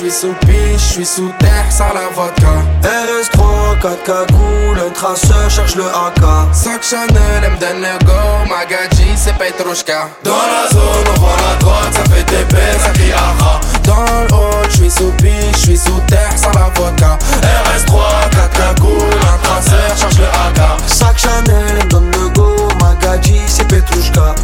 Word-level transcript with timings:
suis 0.00 0.10
sous 0.10 0.34
piche, 0.46 0.78
je 0.78 0.92
suis 0.92 1.06
sous 1.06 1.30
terre, 1.38 1.66
sans 1.68 1.92
la 1.92 2.08
vodka. 2.14 2.48
RS3, 2.82 3.80
4 3.82 4.02
cagoules, 4.02 4.80
un 4.86 4.90
traceur 4.90 5.50
cherche 5.50 5.74
le 5.74 5.84
AK. 5.84 6.54
Sac 6.54 6.82
Chanel, 6.82 7.44
M 7.44 7.56
le 7.60 8.04
go, 8.06 8.12
Magadji, 8.48 9.08
c'est 9.14 9.34
Petrushka. 9.34 10.08
Dans 10.24 10.30
la 10.30 10.70
zone, 10.70 11.04
on 11.14 11.20
voit 11.20 11.36
la 11.36 11.56
droite, 11.56 11.92
ça 11.92 12.02
fait 12.14 12.22
TP, 12.22 12.56
ça 12.82 12.90
crie 12.90 13.12
aha. 13.12 13.60
Dans 13.84 14.04
le 14.04 14.34
hall, 14.34 14.70
je 14.70 14.76
suis 14.76 14.90
sous 14.90 15.12
piche, 15.18 15.56
je 15.56 15.58
suis 15.58 15.76
sous 15.76 16.00
terre, 16.06 16.32
sans 16.34 16.52
la 16.52 16.70
vodka. 16.74 17.18
RS3, 17.42 18.30
4 18.30 18.50
cagoules, 18.52 19.20
un 19.22 19.38
traceur 19.42 19.98
cherche 19.98 20.18
le 20.18 20.24
AK. 20.24 20.80
Sac 20.86 21.18
Chanel, 21.18 21.88
donne 21.88 22.10
le 22.12 22.28
go, 22.30 22.56
Magadji, 22.80 23.40
c'est 23.46 23.68
Petrushka. 23.68 24.34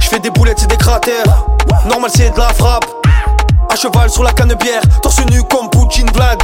J'fais 0.00 0.18
des 0.18 0.30
boulettes, 0.30 0.58
c'est 0.58 0.70
des 0.70 0.76
cratères. 0.76 1.44
Normal, 1.86 2.10
c'est 2.12 2.30
de 2.30 2.38
la 2.38 2.48
frappe. 2.48 3.01
À 3.72 3.74
cheval 3.74 4.10
sur 4.10 4.22
la 4.22 4.32
canne 4.32 4.52
bière, 4.52 4.82
torse 5.00 5.24
nu 5.30 5.42
comme 5.44 5.70
Poutine 5.70 6.10
Vlad. 6.12 6.38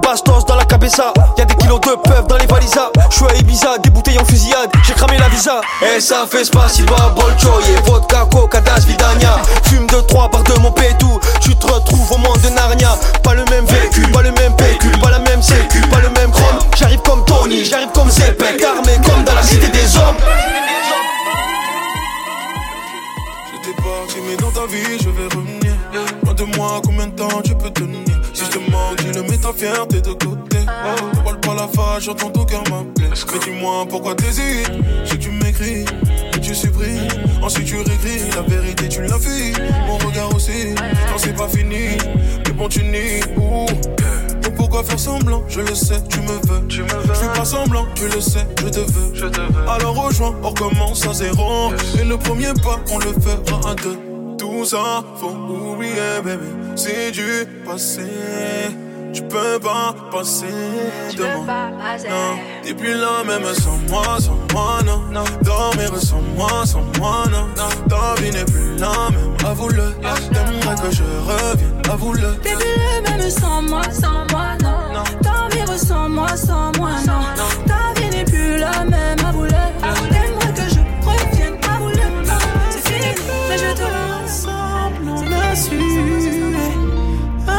Bastos 0.00 0.44
dans 0.46 0.54
la 0.54 0.64
cabeza, 0.64 1.12
y'a 1.36 1.44
des 1.44 1.56
kilos 1.56 1.80
de 1.80 1.96
peuf 2.08 2.24
dans 2.28 2.36
les 2.36 2.46
valisas. 2.46 2.90
J'suis 3.10 3.24
à 3.24 3.34
Ibiza, 3.34 3.78
des 3.78 3.90
bouteilles 3.90 4.20
en 4.20 4.24
fusillade, 4.24 4.70
j'ai 4.86 4.92
cramé 4.92 5.18
la 5.18 5.28
visa. 5.28 5.60
Et 5.82 6.00
ça 6.00 6.24
fait 6.30 6.44
spasiba, 6.44 7.14
bolcho, 7.16 7.50
et 7.68 7.90
vodka, 7.90 8.28
coca, 8.30 8.60
das, 8.60 8.84
vidania. 8.84 9.40
Fume 9.64 9.88
de 9.88 10.00
trois 10.02 10.30
par 10.30 10.44
deux, 10.44 10.54
mon 10.60 10.70
pétou. 10.70 11.18
Tu 11.40 11.56
te 11.56 11.66
retrouves 11.66 12.12
au 12.12 12.18
monde 12.18 12.40
de 12.40 12.50
Narnia. 12.50 12.96
Pas 13.24 13.34
le 13.34 13.44
même 13.46 13.64
véhicule, 13.64 14.08
pas 14.12 14.22
le 14.22 14.30
même 14.30 14.54
pécule, 14.54 14.96
pas 15.00 15.10
la 15.10 15.18
même 15.18 15.42
sécu, 15.42 15.80
pas 15.90 15.98
le 15.98 16.10
même 16.10 16.30
chrome. 16.30 16.58
J'arrive 16.76 17.00
comme 17.00 17.24
Tony, 17.24 17.64
j'arrive 17.64 17.90
comme 17.92 18.08
Zepek, 18.08 18.62
armé 18.62 19.00
comme 19.04 19.24
dans 19.24 19.34
la 19.34 19.42
cité 19.42 19.66
des 19.66 19.96
hommes. 19.96 20.14
Parti, 23.86 24.16
mais 24.26 24.36
dans 24.36 24.50
ta 24.50 24.66
vie, 24.66 24.98
je 25.00 25.10
vais 25.10 25.28
revenir. 25.32 25.76
Loin 26.24 26.34
de 26.34 26.44
moi, 26.56 26.80
combien 26.84 27.06
de 27.06 27.14
temps 27.14 27.40
tu 27.42 27.54
peux 27.54 27.70
tenir? 27.70 28.00
Si 28.34 28.44
je 28.44 28.50
te 28.50 28.70
manque, 28.70 28.96
dis-le, 28.96 29.22
mets 29.22 29.38
ta 29.38 29.52
fierté 29.52 30.00
de 30.00 30.12
côté. 30.12 30.58
Ne 30.58 31.22
parle 31.22 31.40
pas 31.40 31.54
la 31.54 31.68
face, 31.68 32.04
j'entends 32.04 32.30
ton 32.30 32.44
cœur 32.44 32.62
m'appeler. 32.68 33.08
Mais 33.08 33.38
dis-moi 33.44 33.86
pourquoi 33.88 34.14
t'hésites? 34.16 34.70
Que 35.08 35.16
tu 35.16 35.30
m'écris, 35.30 35.84
que 36.32 36.38
tu 36.38 36.54
supprimes. 36.54 37.08
Ensuite 37.42 37.66
tu 37.66 37.76
réécris, 37.76 38.28
la 38.34 38.42
vérité 38.42 38.88
tu 38.88 39.02
l'as 39.02 39.18
fui. 39.18 39.52
Mon 39.86 39.98
regard 39.98 40.34
aussi, 40.34 40.74
non 40.74 41.16
c'est 41.16 41.36
pas 41.36 41.48
fini. 41.48 41.96
Mais 42.44 42.52
bon, 42.52 42.68
tu 42.68 42.82
nies. 42.82 43.20
Ouh. 43.36 43.66
Pourquoi 44.56 44.82
faire 44.82 44.98
semblant? 44.98 45.42
Je 45.48 45.60
le 45.60 45.74
sais, 45.74 46.02
tu 46.08 46.20
me 46.20 46.32
veux. 46.32 46.66
Tu 46.68 46.82
me 46.82 46.88
veux. 46.88 47.08
Je 47.08 47.12
fais 47.14 47.32
pas 47.38 47.44
semblant, 47.44 47.86
tu 47.94 48.08
le 48.08 48.20
sais, 48.20 48.46
je 48.60 48.68
te 48.68 48.80
veux. 48.80 49.14
Je 49.14 49.26
te 49.26 49.40
veux. 49.40 49.68
Alors 49.68 49.94
rejoins, 49.94 50.34
on 50.42 50.50
recommence 50.50 51.06
à 51.06 51.12
zéro. 51.12 51.72
Et 52.00 52.04
le 52.04 52.16
premier 52.16 52.52
pas, 52.62 52.80
on 52.90 52.98
le 52.98 53.12
fera 53.20 53.70
à 53.70 53.74
deux. 53.74 53.98
Tout 54.38 54.64
ça, 54.64 55.02
faut 55.16 55.30
oublier, 55.30 56.20
bébé. 56.24 56.46
C'est 56.74 57.10
du 57.12 57.46
passé. 57.64 58.02
Tu 59.16 59.22
peux 59.22 59.58
pas 59.58 59.94
passer 60.12 60.44
de 61.16 61.22
moi. 61.22 61.46
Non, 62.06 62.38
t'es 62.62 62.74
plus 62.74 62.92
là 62.92 63.24
même 63.26 63.46
sans 63.54 63.78
moi, 63.88 64.18
sans 64.20 64.36
moi, 64.52 64.80
non. 64.84 65.24
Dormir 65.42 65.96
sans 65.96 66.20
moi, 66.36 66.66
sans 66.66 66.84
moi, 66.98 67.24
non. 67.30 67.48
Ta 67.88 68.20
vie 68.20 68.30
n'est 68.30 68.44
plus 68.44 68.76
la 68.76 69.08
même, 69.10 69.34
avoue-le. 69.46 69.94
T'aimerais 70.02 70.76
que 70.82 70.94
je 70.94 71.02
revienne, 71.02 71.82
avoue-le. 71.90 72.36
T'es 72.42 72.56
plus 72.56 72.66
le 72.66 73.10
même 73.10 73.30
sans 73.30 73.62
moi, 73.62 73.80
sans 73.90 74.26
moi, 74.30 74.48
non. 74.62 75.02
Dormir 75.22 75.78
sans 75.78 76.10
moi, 76.10 76.36
sans 76.36 76.72
moi, 76.76 76.90
non. 77.06 77.22
Ta 77.66 77.98
vie 77.98 78.10
n'est 78.10 78.24
plus 78.24 78.58
la 78.58 78.84
même, 78.84 79.18
avoue-le. 79.26 79.48
T'aimerais 79.48 80.52
que 80.52 80.68
je 80.68 80.80
revienne, 81.08 81.56
avoue-le. 81.74 82.06
C'est 82.68 82.86
fini, 82.92 83.14
mais 83.48 83.56
je 83.56 83.72
te 83.72 83.86
ensemble, 84.22 85.08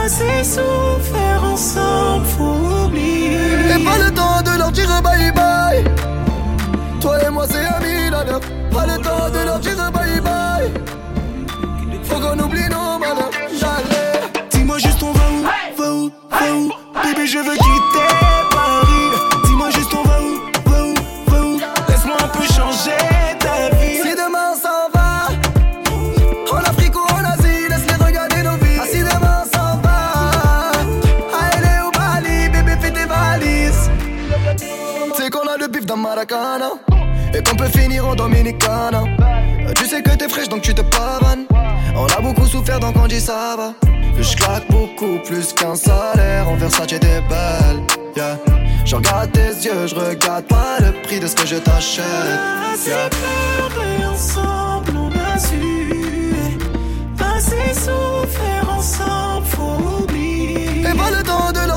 assez 0.08 0.44
souffert 0.44 1.44
ensemble, 1.44 2.26
faut 2.26 2.86
oublier. 2.86 3.76
Et 3.76 3.84
pas 3.84 3.98
le 3.98 4.10
temps 4.12 4.42
de 4.42 4.58
leur 4.58 4.72
dire 4.72 5.02
bye 5.04 5.32
bye. 5.34 5.84
Toi 7.02 7.24
et 7.26 7.30
moi 7.30 7.46
c'est 7.50 7.66
amis 7.76 8.10
là 8.10 8.24
Pas 8.72 8.86
le 8.86 8.98
temps 9.02 9.30
de 9.36 9.46
leur 9.46 9.60
dire 9.60 9.92
bye 9.92 10.22
bye. 10.22 10.72
Faut 12.04 12.20
qu'on 12.22 12.40
oublie 12.40 12.70
nos 12.70 12.98
malheurs. 13.00 13.32
J'allais. 13.60 14.22
Dis-moi 14.52 14.78
juste 14.78 15.04
on 15.04 15.12
va 15.12 15.26
où, 15.36 15.44
va 15.78 15.94
où, 15.94 16.12
va 16.30 16.56
où? 16.56 16.72
Bébé 17.04 17.28
je 17.28 17.40
veux 17.40 17.58
quitter 17.66 18.27
Maracana, 36.30 36.72
et 37.34 37.44
qu'on 37.44 37.56
peut 37.56 37.70
finir 37.70 38.08
en 38.08 38.16
Dominicana. 38.16 39.04
Tu 39.76 39.86
sais 39.86 40.02
que 40.02 40.12
t'es 40.12 40.28
fraîche 40.28 40.50
donc 40.50 40.62
tu 40.62 40.74
te 40.74 40.82
pavanes. 40.82 41.46
On 41.96 42.06
a 42.06 42.22
beaucoup 42.22 42.46
souffert 42.46 42.80
donc 42.80 42.96
on 42.98 43.08
dit 43.08 43.20
ça 43.20 43.56
va. 43.58 43.74
Je 44.20 44.36
claque 44.36 44.70
beaucoup 44.70 45.20
plus 45.26 45.54
qu'un 45.54 45.76
salaire. 45.76 46.50
En 46.50 46.56
Versace 46.56 46.88
t'es 46.88 46.98
belle, 47.00 47.84
yeah. 48.16 48.38
Je 48.86 48.96
regarde 48.96 49.32
tes 49.32 49.50
yeux, 49.66 49.88
je 49.88 49.96
regarde 49.96 50.46
pas 50.46 50.78
le 50.80 50.92
prix 51.04 51.20
de 51.20 51.28
ce 51.28 51.36
que 51.36 51.46
je 51.46 51.58
t'achète. 51.58 52.06
Yeah. 52.86 53.10
pleuré 53.10 54.06
ensemble, 54.06 54.92
on 54.98 55.10
a 55.10 55.40
su. 55.40 56.34
Assez 57.20 57.74
souffert 57.74 58.70
ensemble, 58.70 59.46
faut 59.46 60.04
oublier. 60.04 60.82
Et 60.82 60.98
pas 60.98 61.12
le 61.12 61.24
temps 61.24 61.52
de 61.52 61.68
leur 61.68 61.77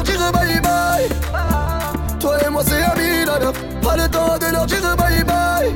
le 3.97 4.09
temps 4.09 4.39
de 4.39 4.53
leur 4.53 4.67
dire 4.67 4.97
bye 4.97 5.25
bye. 5.25 5.73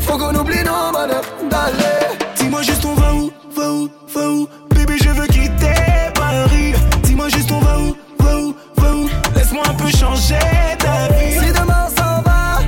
Faut 0.00 0.18
qu'on 0.18 0.34
oublie 0.34 0.62
nos 0.64 0.92
malheurs 0.92 1.24
d'aller. 1.50 2.18
Dis-moi 2.36 2.62
juste 2.62 2.84
on 2.84 2.94
va 2.94 3.14
où, 3.14 3.30
va 3.56 3.70
où, 3.70 3.88
va 4.14 4.30
où? 4.30 4.48
Bébé 4.74 4.94
je 5.02 5.10
veux 5.10 5.26
quitter 5.26 5.74
Paris. 6.14 6.74
Dis-moi 7.02 7.28
juste 7.28 7.50
on 7.50 7.60
va 7.60 7.78
où, 7.78 7.96
va 8.18 8.36
où, 8.38 8.54
va 8.76 8.94
où? 8.94 9.08
Laisse-moi 9.34 9.62
un 9.68 9.74
peu 9.74 9.88
changer 9.88 10.38
ta 10.78 11.08
vie. 11.14 11.38
Si 11.38 11.52
demain 11.52 11.88
s'en 11.96 12.22
va, 12.22 12.58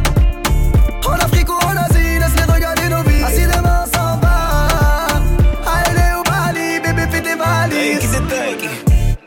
en 1.06 1.12
Afrique 1.14 1.48
ou 1.48 1.64
en 1.64 1.76
Asie, 1.76 2.18
laisse-les 2.18 2.52
regarder 2.52 2.88
nos 2.88 3.02
vies. 3.02 3.22
Ah, 3.24 3.30
si 3.30 3.42
demain 3.42 3.84
s'en 3.94 4.18
va, 4.18 5.08
LA 5.94 6.20
ou 6.20 6.22
Bali, 6.24 6.80
bébé 6.80 7.06
fais 7.10 7.20
tes 7.20 7.36
valises. 7.36 8.22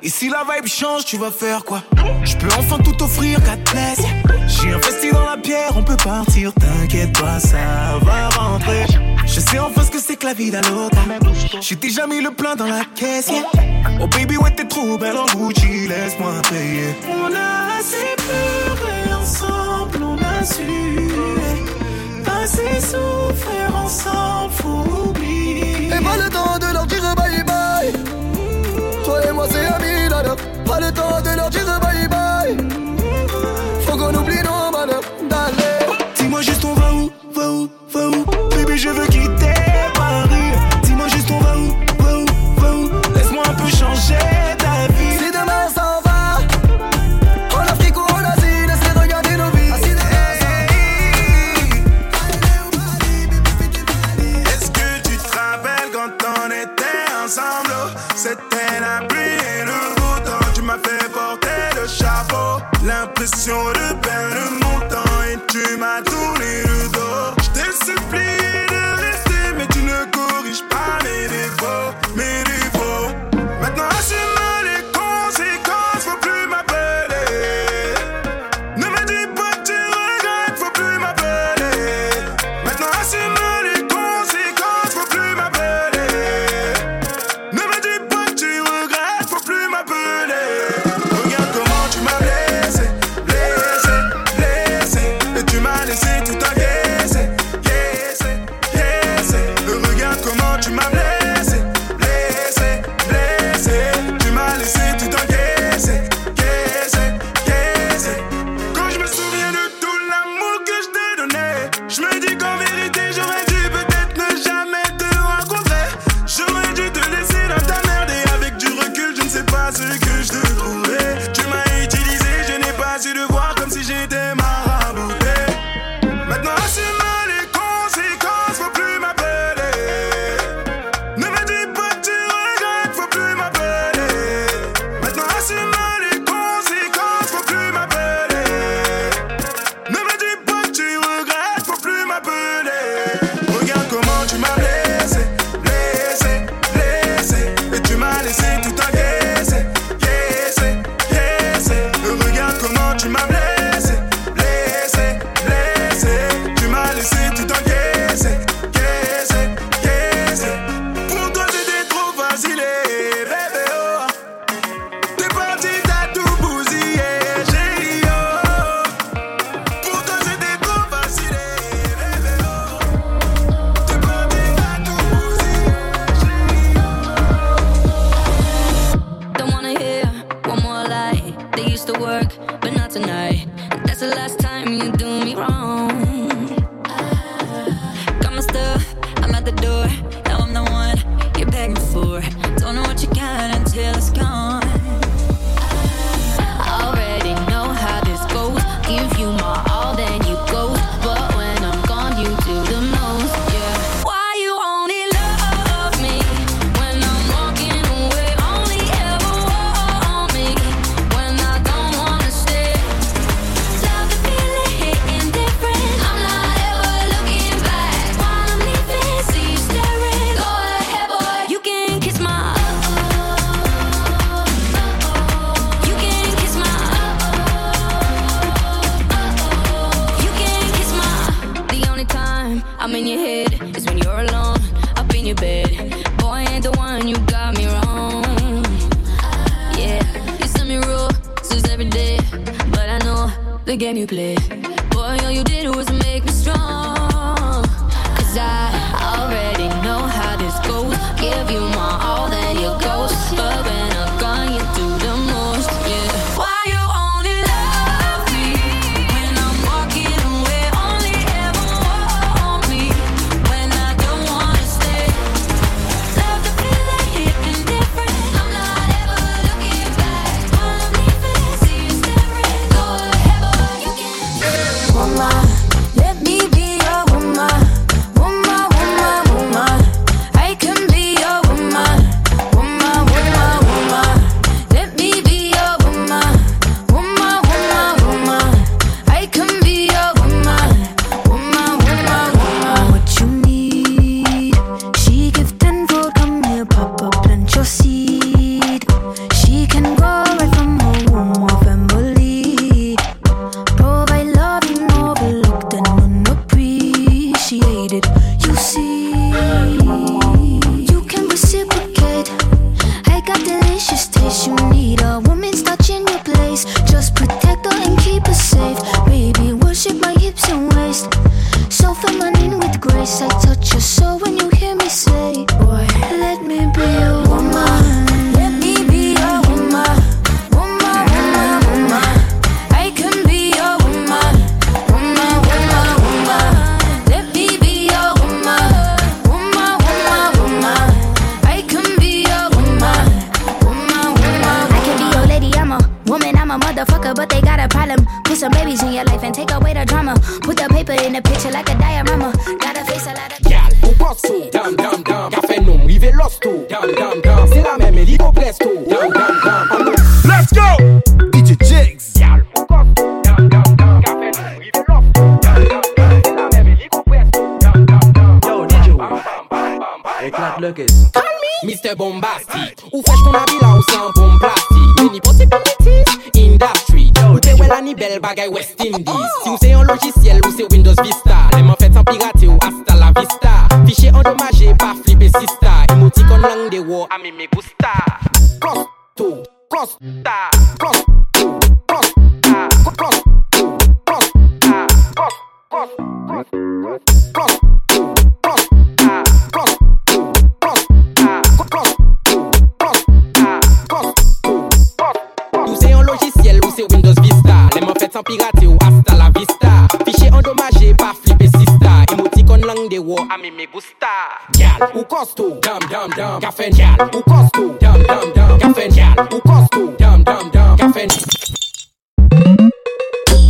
Et 0.01 0.09
si 0.09 0.29
la 0.29 0.43
vibe 0.43 0.67
change, 0.67 1.05
tu 1.05 1.17
vas 1.17 1.31
faire 1.31 1.63
quoi? 1.63 1.83
Je 2.23 2.35
peux 2.37 2.47
enfin 2.57 2.77
tout 2.83 3.03
offrir, 3.03 3.39
qu'à 3.43 3.57
te. 3.57 4.18
J'ai 4.61 4.73
investi 4.73 5.11
dans 5.11 5.25
la 5.25 5.37
pierre, 5.37 5.71
on 5.75 5.83
peut 5.83 5.97
partir, 5.97 6.51
t'inquiète 6.53 7.17
pas, 7.17 7.39
ça 7.39 7.99
va 8.01 8.29
rentrer. 8.29 8.85
Je 9.25 9.39
sais 9.39 9.59
enfin 9.59 9.83
ce 9.83 9.91
que 9.91 9.99
c'est 9.99 10.17
que 10.17 10.25
la 10.25 10.33
vie 10.33 10.51
d'un 10.51 10.59
autre. 10.73 10.97
J'ai 11.61 11.75
déjà 11.75 12.07
mis 12.07 12.21
le 12.21 12.31
plein 12.31 12.55
dans 12.55 12.67
la 12.67 12.81
caisse. 12.95 13.31
Oh 14.01 14.07
baby, 14.07 14.37
ouais, 14.37 14.51
t'es 14.51 14.65
trop 14.65 14.97
belle 14.97 15.17
en 15.17 15.25
Gucci, 15.25 15.87
laisse-moi 15.87 16.33
payer. 16.49 16.95
On 17.07 17.33
a 17.33 17.79
assez 17.79 18.15
pleuré 18.17 19.13
ensemble, 19.21 20.03
on 20.03 20.17
a 20.17 20.43
su. 20.43 21.09
Assez 22.41 22.81
souffert 22.81 23.75
ensemble, 23.75 24.53
faut 24.53 25.09
oublier. 25.09 25.87
Et 25.87 26.03
pas 26.03 26.17
le 26.17 26.29
temps 26.29 26.57
de 26.59 26.73
leur 26.73 26.85
dire 26.85 27.15
bye 27.15 27.43
bye. 27.43 27.93
Toi 29.03 29.27
et 29.27 29.31
moi 29.31 29.47
c'est 29.49 29.65
amis 29.65 30.09
là 30.09 30.23
Pas 30.65 30.79
le 30.79 30.91
temps 30.91 31.21
de 31.21 31.35
leur 31.35 31.49
dire 31.49 31.79
bye. 31.81 31.88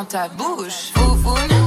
dans 0.00 0.06
ta 0.06 0.28
bouche. 0.28 0.92
Ouh, 0.96 1.28
ouh, 1.28 1.59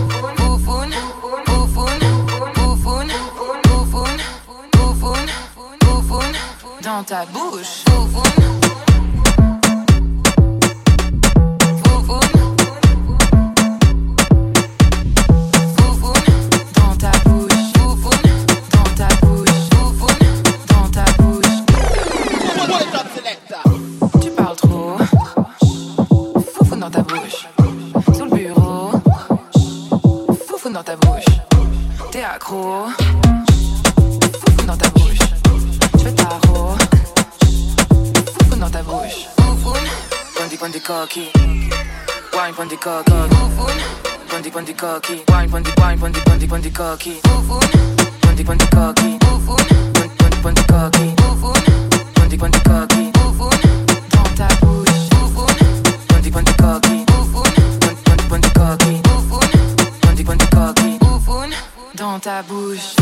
dans 61.96 62.20
ta 62.20 62.42
bouche. 62.44 62.96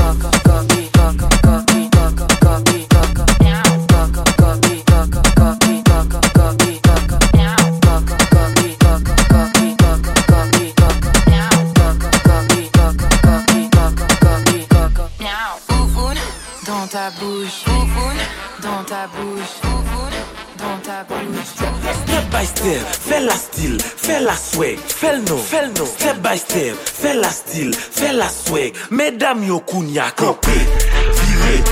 By 22.41 22.47
fais 22.47 23.19
la 23.19 23.35
style, 23.35 23.77
fais 23.97 24.19
la 24.19 24.35
swag, 24.35 24.77
fais 24.87 25.13
le 25.13 25.21
no, 25.29 25.37
fais 25.37 25.67
no. 25.77 25.85
Step 25.85 26.17
by 26.21 26.37
step, 26.37 26.75
fais 26.75 27.13
la 27.13 27.29
style, 27.29 27.73
fais 27.75 28.13
la 28.13 28.29
swag. 28.29 28.73
Mesdames 28.89 29.45
yo 29.45 29.59
kounya 29.59 30.11
campé, 30.11 30.49
viré, 30.49 31.63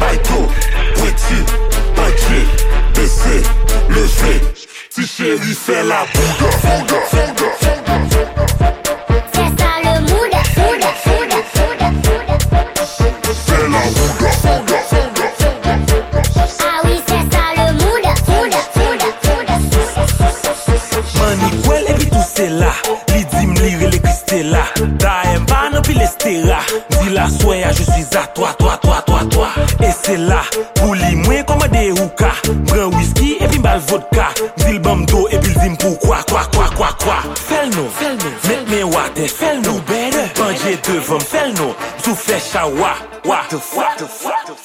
baito, 0.00 0.48
pointu, 0.94 1.44
punché, 1.94 2.40
baissé, 2.94 3.42
levé. 3.88 4.40
Si 4.90 5.06
chérie, 5.06 5.54
fais 5.54 5.84
la 5.84 6.04
bouga, 6.12 6.50
bouga. 6.88 7.06
La 27.16 27.28
soya 27.30 27.72
je 27.72 27.82
suis 27.82 28.16
a 28.16 28.26
toi, 28.26 28.52
toi, 28.58 28.78
toi, 28.82 29.02
toi, 29.06 29.20
toi. 29.30 29.48
E 29.80 29.90
se 29.90 30.16
la 30.20 30.42
pou 30.76 30.94
li 30.94 31.16
mwen 31.16 31.44
komade 31.48 31.88
ouka 31.96 32.32
Bran 32.68 32.92
whisky 32.94 33.36
epi 33.40 33.58
mbal 33.58 33.80
vodka. 33.88 34.28
Di 34.60 34.76
l 34.76 34.80
bam 34.84 35.04
do 35.08 35.24
epi 35.32 35.48
l 35.48 35.56
di 35.56 35.70
m 35.72 35.76
pou 35.80 35.96
kwa, 36.02 36.20
kwa, 36.28 36.44
kwa, 36.52 36.68
kwa, 36.76 36.90
kwa 37.00 37.16
Fel 37.40 37.72
nou, 37.72 37.88
fel 37.96 38.16
nou, 38.20 38.32
met 38.48 38.68
men 38.70 38.92
wate 38.92 39.28
Fel 39.32 39.62
nou, 39.64 39.80
bede, 39.88 40.26
banje 40.36 40.76
devan 40.84 41.24
Fel 41.24 41.54
nou, 41.56 41.72
sou 42.04 42.14
fe 42.14 42.38
chawa 42.50 42.92
Wa, 43.26 43.40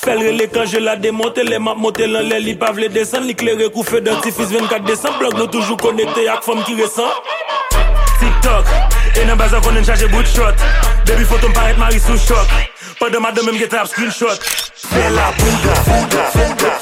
Fel 0.03 0.19
rele 0.21 0.49
kan 0.51 0.67
je 0.67 0.83
la 0.83 0.97
demonte 0.99 1.47
Le 1.47 1.59
map 1.59 1.79
monte 1.79 2.03
lan 2.09 2.27
le 2.27 2.41
li 2.43 2.57
pav 2.59 2.79
le 2.81 2.91
desen 2.91 3.29
Li 3.29 3.37
klere 3.37 3.71
kou 3.71 3.87
fe 3.87 4.03
dentifis 4.03 4.51
24 4.51 4.83
desan 4.89 5.15
Blog 5.21 5.39
nou 5.39 5.47
toujou 5.51 5.79
konekte 5.79 6.27
ak 6.35 6.43
fom 6.45 6.59
ki 6.67 6.75
resan 6.83 7.15
tok 8.41 8.65
E 9.15 9.25
nan 9.25 9.37
bazan 9.37 9.61
konen 9.61 9.85
chaje 9.85 10.07
bout 10.11 10.27
shot. 10.27 10.55
Debi 11.05 11.25
foton 11.25 11.53
paret 11.53 11.77
mari 11.77 11.99
sou 11.99 12.17
chok 12.17 12.47
Pa 12.99 13.09
de 13.09 13.19
madame 13.19 13.51
mge 13.51 13.67
tap 13.67 13.87
screenshot. 13.87 14.39
Fè 14.91 15.09
la 15.09 15.31
pouda, 15.39 15.73
pouda, 15.87 16.29
pouda 16.35 16.80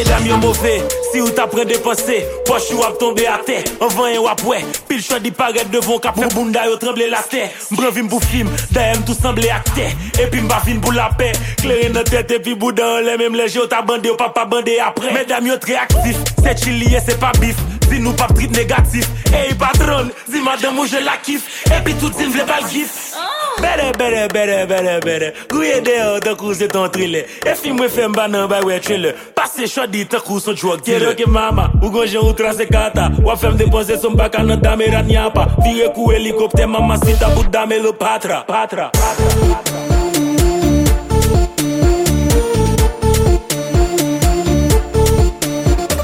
Medam 0.00 0.26
yo 0.26 0.36
mouve, 0.38 0.80
si 1.12 1.20
ou 1.20 1.28
ta 1.36 1.44
pren 1.50 1.68
depanse 1.68 2.22
Poch 2.48 2.70
yo 2.72 2.80
ap 2.86 2.94
tombe 2.96 3.26
a 3.28 3.34
te, 3.44 3.58
anvan 3.84 4.14
yon 4.14 4.22
wap 4.24 4.40
we 4.48 4.62
Pil 4.88 5.02
chwa 5.04 5.18
di 5.20 5.28
paret 5.36 5.68
devon 5.68 6.00
kap 6.00 6.16
Mou 6.16 6.32
bunda 6.32 6.62
yo 6.64 6.78
tremble 6.80 7.04
la 7.12 7.20
te 7.28 7.42
Mbran 7.74 7.92
vim 7.98 8.08
pou 8.08 8.24
film, 8.24 8.48
daye 8.72 8.94
m 8.96 9.04
tou 9.04 9.18
semble 9.18 9.50
akte 9.52 9.90
Epi 10.24 10.40
mba 10.46 10.62
fin 10.64 10.80
pou 10.80 10.96
la 10.96 11.10
pe, 11.20 11.28
kleren 11.60 11.98
nan 11.98 12.08
tete 12.08 12.38
Epi 12.40 12.56
boudan 12.56 13.04
le 13.04 13.18
mem 13.20 13.36
leje 13.36 13.60
yo 13.60 13.66
ta 13.68 13.82
bande 13.84 14.08
yo 14.08 14.16
pa 14.16 14.30
pa 14.32 14.46
bande 14.48 14.78
apre 14.80 15.12
Medam 15.12 15.52
yo 15.52 15.60
tre 15.60 15.76
aktif, 15.82 16.16
se 16.40 16.56
chiliye 16.64 17.04
se 17.04 17.20
pa 17.20 17.34
bif. 17.36 17.60
Di 17.90 18.00
nou 18.00 18.16
pap 18.16 18.32
trip 18.38 18.56
negatif, 18.56 19.04
e 19.34 19.50
yi 19.50 19.60
patron 19.60 20.08
Di 20.32 20.40
madam 20.46 20.80
ou 20.80 20.88
je 20.88 21.04
la 21.04 21.20
kif, 21.20 21.44
epi 21.76 21.92
tout 22.00 22.16
zin 22.16 22.32
vle 22.32 22.48
bal 22.48 22.64
gif 22.72 23.09
Bede, 23.60 23.92
bede, 23.98 24.28
bede, 24.28 24.66
bede, 24.66 25.00
bede 25.04 25.34
Gouye 25.48 25.80
deyo, 25.80 26.20
takou 26.20 26.54
se 26.54 26.68
ton 26.68 26.88
trile. 26.90 27.26
E 27.46 27.54
fi 27.54 27.72
mwen 27.72 27.90
fe 27.90 28.08
mba 28.08 28.28
nan 28.28 28.48
bay 28.48 28.62
we 28.64 28.78
trile. 28.80 29.14
Pase 29.34 29.68
chodi, 29.68 30.04
takou 30.04 30.40
son 30.40 30.54
drug 30.54 30.82
dealer. 30.82 31.00
Kero 31.00 31.14
ke 31.14 31.26
mama, 31.26 31.70
ou 31.82 31.90
gonjen 31.90 32.22
ou 32.22 32.32
trase 32.34 32.66
kata. 32.66 33.10
Wap 33.24 33.38
fem 33.38 33.56
depanse 33.56 34.00
son 34.00 34.16
baka 34.16 34.42
nan 34.42 34.60
dame 34.60 34.88
rat 34.90 35.06
nyapa. 35.06 35.46
Vire 35.62 35.92
kou 35.94 36.10
helikopte, 36.10 36.66
mama 36.66 36.96
sita 37.04 37.28
bout 37.34 37.50
dame 37.50 37.78
lo 37.78 37.92
patra. 37.92 38.44
Patra, 38.46 38.90
patra, 38.90 39.26
patra 39.50 39.80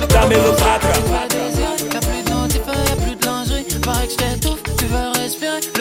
Dame 0.09 0.37
lo 0.37 0.53
patra 0.53 0.66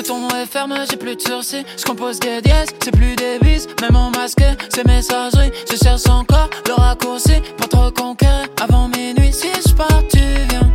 ton 0.05 0.27
est 0.29 0.45
ferme, 0.45 0.75
j'ai 0.89 0.97
plus 0.97 1.15
de 1.15 1.21
sursis. 1.21 1.65
J'compose 1.77 2.19
des 2.19 2.41
dièses, 2.41 2.69
c'est 2.83 2.91
plus 2.91 3.15
des 3.15 3.39
bises. 3.41 3.67
Même 3.81 3.95
en 3.95 4.11
masqué, 4.11 4.55
c'est 4.69 4.85
messagerie. 4.85 5.51
Je 5.69 5.77
cherche 5.77 6.07
encore 6.07 6.49
le 6.67 6.73
raccourci 6.73 7.41
pour 7.57 7.67
te 7.69 7.75
reconquérir. 7.75 8.47
Avant 8.61 8.87
minuit, 8.87 9.33
si 9.33 9.49
j'pars, 9.67 10.03
tu 10.09 10.19
viens. 10.49 10.69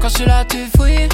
Quand 0.00 0.08
je 0.08 0.16
suis 0.16 0.26
là, 0.26 0.44
tu 0.44 0.58
fouilles. 0.76 1.08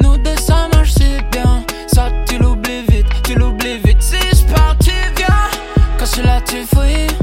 Nous 0.00 0.16
deux, 0.18 0.36
ça 0.36 0.68
marche 0.72 0.92
si 0.92 1.18
bien. 1.30 1.64
Ça, 1.92 2.08
tu 2.26 2.38
l'oublies 2.38 2.84
vite, 2.88 3.06
tu 3.24 3.34
l'oublies 3.34 3.78
vite. 3.84 4.02
Si 4.02 4.18
j'pars, 4.34 4.76
tu 4.82 4.92
viens. 5.16 5.50
Quand 5.98 6.06
je 6.06 6.12
suis 6.12 6.22
là, 6.22 6.40
tu 6.40 6.64
fouilles. 6.64 7.13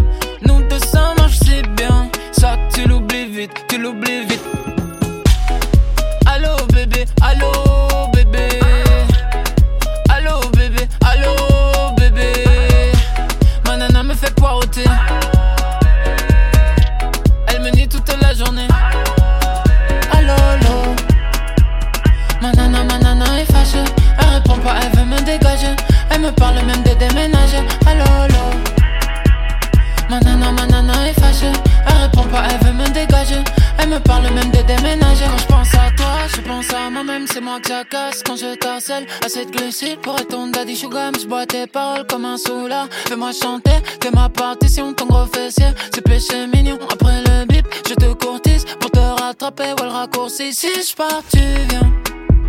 Me 33.92 34.00
parle 34.00 34.30
même 34.34 34.52
de 34.52 34.62
déménager. 34.62 35.26
Quand 35.26 35.38
je 35.38 35.46
pense 35.48 35.74
à 35.76 35.92
toi, 35.98 36.14
je 36.34 36.42
pense 36.42 36.74
à 36.74 36.90
moi-même. 36.90 37.26
C'est 37.28 37.42
moi 37.42 37.60
que 37.60 37.68
ça 37.68 37.84
casse 37.84 38.24
quand 38.26 38.38
je 38.38 38.56
t'harcèle. 38.56 39.06
Assez 39.26 39.46
de 39.46 39.52
glucides 39.52 40.00
pour 40.02 40.18
être 40.18 40.30
ton 40.30 40.48
daddy 40.48 40.76
sugar. 40.76 41.12
Je 41.20 41.28
bois 41.28 41.46
tes 41.46 41.68
paroles 41.68 42.06
comme 42.08 42.26
un 42.26 42.38
soulard. 42.38 42.88
Fais-moi 43.08 43.32
chanter, 43.34 43.80
t'es 44.00 44.12
ma 44.12 44.30
partition, 44.30 44.94
ton 44.94 45.08
gros 45.08 45.26
fessier. 45.26 45.72
C'est 45.94 46.02
péché 46.02 46.48
mignon. 46.54 46.78
Après 46.92 47.22
le 47.28 47.46
bip, 47.46 47.66
je 47.88 47.94
te 47.96 48.14
courtise 48.14 48.66
pour 48.80 48.92
te 48.92 49.00
rattraper 49.00 49.74
ou 49.80 49.84
le 49.84 49.90
raccourci. 49.90 50.54
Si 50.54 50.68
je 50.68 50.96
pars, 50.96 51.24
tu 51.30 51.40
viens. 51.70 51.92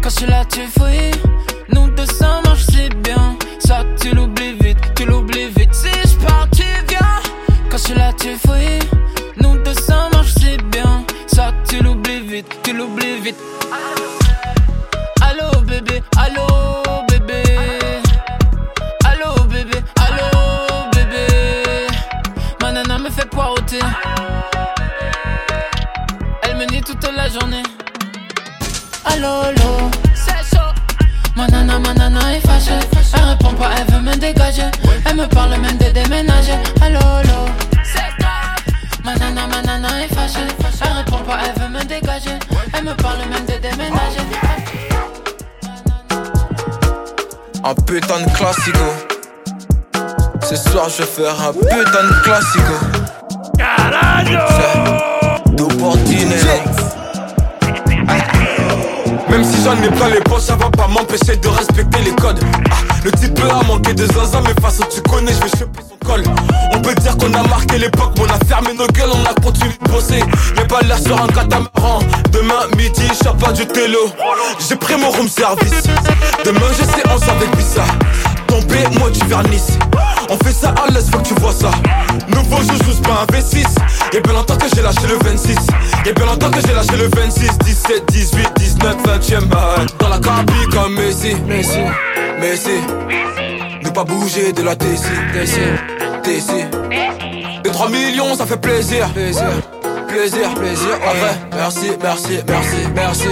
Quand 0.00 0.10
je 0.10 0.16
suis 0.16 0.26
là, 0.26 0.44
tu 0.44 0.60
fouilles. 0.66 1.10
Nous 1.70 1.88
deux, 1.90 2.06
ça 2.06 2.40
marche 2.44 2.66
si 2.66 2.88
bien. 3.02 3.36
Ça, 3.58 3.84
tu 4.00 4.14
l'oublies 4.14 4.54
vite, 4.60 4.78
tu 4.94 5.06
l'oublies 5.06 5.48
vite. 5.56 5.74
Si 5.74 5.90
je 5.90 6.16
pars, 6.24 6.48
tu 6.54 6.64
viens. 6.88 7.20
Quand 7.68 7.78
je 7.78 7.82
suis 7.82 7.94
là, 7.94 8.12
tu 8.12 8.36
fouilles. 8.36 9.01
Journée. 27.32 27.62
Allô, 29.04 29.26
allô. 29.26 29.90
C'est 30.14 30.32
chaud. 30.54 30.72
Ma 31.34 31.46
nana, 31.46 31.78
ma 31.78 31.94
nana 31.94 32.34
est 32.34 32.40
fâchée. 32.46 32.78
Elle 33.14 33.24
répond 33.24 33.54
pas, 33.54 33.70
elle 33.78 33.86
veut 33.94 34.00
me 34.00 34.14
dégager. 34.16 34.70
Elle 35.06 35.16
me 35.16 35.26
parle 35.26 35.56
même 35.58 35.76
de 35.78 35.88
déménager. 35.90 36.58
Allô, 36.82 36.98
allô. 36.98 37.46
C'est 37.84 38.12
grave. 38.18 38.58
Ma 39.04 39.14
nana, 39.16 39.46
ma 39.46 39.62
nana 39.62 40.02
est 40.02 40.14
fâchée. 40.14 40.46
Elle 40.84 40.92
répond 40.92 41.18
pas, 41.18 41.38
elle 41.46 41.54
veut 41.62 41.68
me 41.68 41.82
dégager. 41.84 42.38
Elle 42.74 42.84
me 42.84 42.94
parle 42.94 43.18
même 43.30 43.46
de 43.46 43.52
déménager. 43.60 44.20
Un 47.64 47.74
putain 47.74 48.20
de 48.20 48.30
classico. 48.36 48.84
Ce 50.42 50.56
soir, 50.56 50.88
je 50.88 51.02
vais 51.02 51.08
faire 51.08 51.40
un 51.40 51.52
putain 51.52 52.04
de 52.08 52.14
classico. 52.24 52.74
C'est 54.48 55.56
Tout 55.56 55.68
pour 55.68 55.96
dîner. 55.98 56.36
Même 59.32 59.44
si 59.44 59.62
j'en 59.64 59.82
ai 59.82 59.88
plein 59.88 60.10
les 60.10 60.20
poches, 60.20 60.42
ça 60.42 60.56
va 60.56 60.68
pas 60.68 60.86
m'empêcher 60.88 61.36
de 61.36 61.48
respecter 61.48 62.02
les 62.02 62.12
codes. 62.12 62.38
Ah, 62.70 62.76
le 63.02 63.10
type 63.12 63.40
a 63.50 63.64
manqué 63.64 63.94
de 63.94 64.04
zinzin, 64.04 64.42
mais 64.42 64.52
façon 64.60 64.84
tu 64.94 65.00
connais, 65.00 65.32
je 65.32 65.38
vais 65.38 65.58
choper 65.58 65.80
son 65.88 66.06
col. 66.06 66.22
On 66.74 66.80
peut 66.82 66.94
dire 66.96 67.16
qu'on 67.16 67.32
a 67.32 67.42
marqué 67.48 67.78
l'époque, 67.78 68.12
mais 68.18 68.24
on 68.24 68.34
a 68.34 68.44
fermé 68.44 68.74
nos 68.74 68.86
gueules, 68.88 69.08
on 69.10 69.24
a 69.24 69.32
continué 69.40 69.72
de 69.82 69.90
bosser. 69.90 70.22
J'ai 70.54 70.66
pas 70.66 70.82
l'air 70.82 70.98
sur 70.98 71.18
un 71.18 71.28
catamaran. 71.28 72.00
Demain 72.30 72.66
midi, 72.76 73.08
pas 73.40 73.52
du 73.52 73.66
télo. 73.66 74.00
J'ai 74.68 74.76
pris 74.76 74.96
mon 74.96 75.08
room 75.10 75.28
service. 75.28 75.82
Demain 76.44 76.68
j'ai 76.76 76.84
séance 76.84 77.22
avec 77.26 77.56
Bissa. 77.56 77.84
Moi 78.98 79.10
tu 79.12 79.24
vernis. 79.26 79.78
On 80.28 80.36
fait 80.44 80.52
ça 80.52 80.74
à 80.82 80.90
l'aise, 80.90 81.10
faut 81.10 81.18
que 81.18 81.28
tu 81.28 81.34
vois 81.34 81.52
ça. 81.52 81.70
Nouveau 82.28 82.56
jeu, 82.62 82.74
je 82.86 83.02
pas 83.02 83.22
un 83.22 83.26
V6. 83.26 83.64
Y'a 84.12 84.20
bien 84.20 84.32
longtemps 84.32 84.56
que 84.56 84.66
j'ai 84.74 84.82
lâché 84.82 85.06
le 85.08 85.18
26. 85.28 85.56
Y'a 86.06 86.12
bien 86.12 86.26
longtemps 86.26 86.50
que 86.50 86.60
j'ai 86.66 86.74
lâché 86.74 86.96
le 86.96 87.08
26, 87.08 87.58
17, 87.58 88.06
18, 88.12 88.48
19, 88.56 88.96
20ème 89.04 89.44
balle. 89.46 89.86
Dans 89.98 90.08
la 90.08 90.18
cabine 90.18 90.68
comme 90.70 90.94
Messi, 90.94 91.34
Messi, 91.46 91.80
Messi. 92.40 92.80
Ne 93.82 93.90
pas 93.90 94.04
bouger 94.04 94.52
de 94.52 94.62
la 94.62 94.76
TC, 94.76 95.08
TC, 95.34 95.60
TC. 96.22 96.66
Les 97.64 97.70
3 97.70 97.88
millions, 97.88 98.34
ça 98.36 98.46
fait 98.46 98.60
plaisir, 98.60 99.08
plaisir, 99.10 99.44
plaisir, 100.08 100.54
plaisir. 100.54 100.88
Ouais. 100.88 101.56
Merci, 101.56 101.92
merci, 102.02 102.40
merci, 102.46 102.76
merci, 102.94 103.28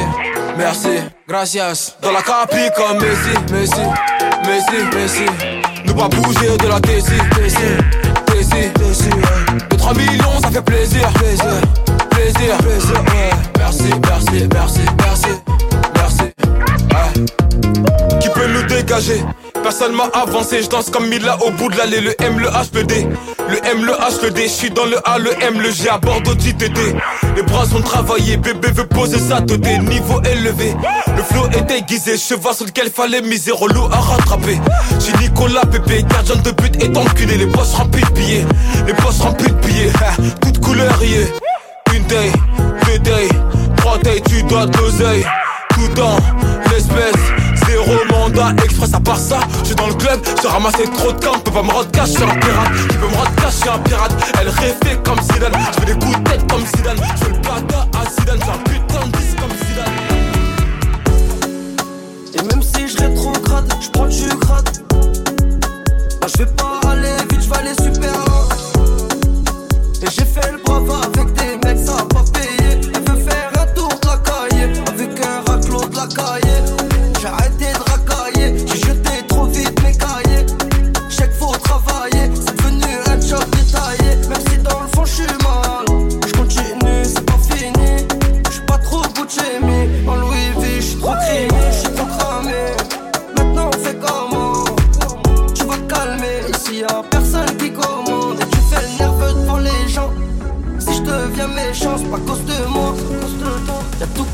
merci. 0.56 0.88
Gracias. 1.28 1.96
Dans 2.02 2.12
la 2.12 2.22
capi 2.22 2.68
comme 2.76 2.98
Messi, 2.98 3.52
Messi, 3.52 3.80
Messi, 4.46 4.85
Messi. 4.94 5.26
Ne 5.87 5.92
pas 5.92 6.09
bouger 6.09 6.57
de 6.57 6.68
la 6.68 6.81
TC, 6.81 7.12
m'a 20.09 20.61
je 20.61 20.69
danse 20.69 20.91
comme 20.91 21.09
Mila 21.09 21.37
au 21.43 21.51
bout 21.51 21.69
de 21.69 21.77
l'allée, 21.77 22.01
le 22.01 22.15
M, 22.23 22.39
le 22.39 22.49
H, 22.49 22.75
le 22.75 22.85
D. 22.85 23.07
Le 23.49 23.57
M, 23.67 23.85
le 23.85 23.93
H, 23.93 24.23
le 24.23 24.31
D, 24.31 24.45
je 24.45 24.49
suis 24.49 24.71
dans 24.71 24.87
le 24.87 24.97
A, 25.07 25.19
le 25.19 25.31
M, 25.43 25.61
le 25.61 25.71
G 25.71 25.89
à 25.89 25.99
Bordeaux 25.99 26.33
JTT. 26.33 26.97
Les 27.37 27.43
bras 27.43 27.67
sont 27.67 27.83
travaillés, 27.83 28.37
bébé 28.37 28.69
veut 28.73 28.87
poser 28.87 29.19
sa 29.19 29.41
tête, 29.43 29.61
niveau 29.83 30.21
élevé. 30.23 30.75
Le 31.17 31.23
flow 31.23 31.49
est 31.53 31.63
déguisé, 31.63 32.17
cheval 32.17 32.55
sur 32.55 32.67
lequel 32.67 32.91
fallait 32.91 33.21
miser, 33.21 33.53
relou 33.53 33.85
à 33.93 33.97
rattraper. 33.97 34.59
J'ai 35.01 35.13
Nicolas 35.19 35.67
Pépé, 35.67 36.05
gardien 36.05 36.37
de 36.37 36.51
but 36.53 36.83
est 36.83 36.97
enculé, 36.97 37.37
les 37.37 37.47
boss 37.47 37.75
remplis 37.75 38.03
de 38.03 38.11
billets, 38.11 38.47
les 38.87 38.93
boss 38.95 39.21
remplis 39.21 39.49
de 39.51 39.67
billets, 39.67 39.93
toute 40.41 40.61
couleur 40.61 40.99
y 41.03 41.15
est. 41.15 41.33
Une 41.95 42.05
day, 42.05 42.33
deux 42.87 42.99
day, 43.01 43.29
trois 43.77 43.99
day, 43.99 44.23
tu 44.29 44.43
dois 44.45 44.67
l'oseille, 44.67 45.27
tout 45.75 45.89
dans 45.95 46.17
l'espèce. 46.71 47.39
Zéro 47.90 48.05
mandat 48.12 48.53
express 48.62 48.94
à 48.94 49.00
part 49.00 49.18
ça. 49.18 49.40
Je 49.62 49.66
suis 49.66 49.74
dans 49.74 49.88
le 49.88 49.94
club, 49.94 50.20
j'ai 50.40 50.46
ramassé 50.48 50.85
trop 50.96 51.11
de 51.11 51.24
camps 51.24 51.38
Peux 51.44 51.50
pas 51.50 51.62
me 51.62 51.70
rendre 51.70 51.90
cash, 51.90 52.11
je 52.11 52.14
suis 52.14 52.22
un 52.22 52.38
pirate 52.38 52.70
Tu 52.88 52.98
peux 52.98 53.09
me 53.09 53.14
rendre 53.16 53.35
cash, 53.35 53.53
je 53.53 53.61
suis 53.61 53.68
un 53.68 53.79
pirate. 53.79 54.12
Elle 54.40 54.48
rêvait 54.48 55.03
comme 55.05 55.20
Zidane. 55.22 55.53
Veux 55.81 55.87
des 55.87 55.98
coups 55.98 56.18
de 56.18 56.22
tête 56.31 56.46
comme 56.48 56.64
Zidane. 56.66 56.96
Veux 57.20 57.31
le 57.31 57.38
bata 57.38 57.88
à 57.98 58.09
Zidane 58.09 58.38
J'ai 58.44 58.50
un 58.53 58.59
putain 58.59 59.07
de 59.07 59.12
disque 59.18 59.40
comme 59.40 59.57
Zidane. 59.66 59.94
Et 62.35 62.42
même 62.42 62.62
si 62.62 62.88
je 62.88 62.96
rétrograde, 63.03 63.72
je 63.81 63.90
prends 63.90 64.07
du 64.07 64.29
grade. 64.38 64.70
Bah 66.20 66.29
je 66.33 66.38
vais 66.38 66.50
pas 66.53 66.81
aller 66.90 67.16
vite, 67.29 67.42
je 67.42 67.48
vais 67.48 67.57
aller 67.57 67.74
super 67.83 68.14
Et 70.03 70.11
j'ai 70.11 70.24
fait 70.24 70.53
le 70.53 70.59
brava 70.64 71.00
avec 71.12 71.33
des 71.33 71.66
mecs, 71.66 71.85
ça 71.85 71.94
a 71.94 72.05
pas 72.05 72.24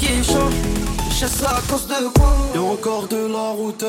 qui 0.06 0.22
change, 0.22 0.54
je 1.10 1.26
sais 1.26 1.46
cause 1.68 1.86
de 1.88 2.08
quoi? 2.16 2.32
Encore 2.72 3.06
de 3.08 3.26
la 3.32 3.50
route, 3.50 3.84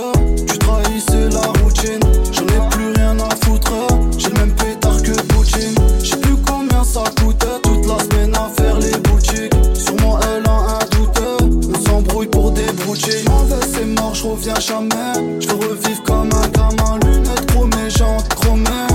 tu 0.48 0.58
trahissais 0.58 1.30
la 1.30 1.48
routine. 1.62 2.00
J'en 2.32 2.46
ai 2.46 2.70
plus 2.70 2.92
rien 2.94 3.18
à 3.20 3.46
foutre, 3.46 3.72
j'ai 4.18 4.30
le 4.30 4.40
même 4.40 4.56
pétard 4.56 5.02
que 5.02 5.12
Poutine. 5.12 5.76
J'sais 6.04 6.18
plus 6.18 6.38
combien 6.46 6.84
ça 6.84 7.04
coûte, 7.22 7.46
toute 7.64 7.86
la 7.86 8.00
semaine 8.00 8.36
à 8.36 8.50
faire 8.58 8.78
les 8.80 8.98
boutiques. 8.98 9.54
Sûrement 9.74 10.20
elle 10.22 10.48
a 10.48 10.58
un 10.58 10.86
doute, 10.92 11.70
on 11.76 11.90
s'embrouille 11.90 12.28
pour 12.28 12.52
des 12.52 12.72
broutilles. 12.74 13.24
M'en 13.28 13.44
vais, 13.44 13.66
c'est 13.72 13.86
mort, 13.86 14.16
j'reviens 14.16 14.60
jamais. 14.60 15.40
J'veux 15.40 15.56
revivre 15.56 16.04
comme 16.04 16.30
un 16.34 16.48
gamin, 16.50 17.00
lunettes 17.06 17.46
chromées, 17.48 17.90
jantes 17.90 18.28
chromées. 18.30 18.88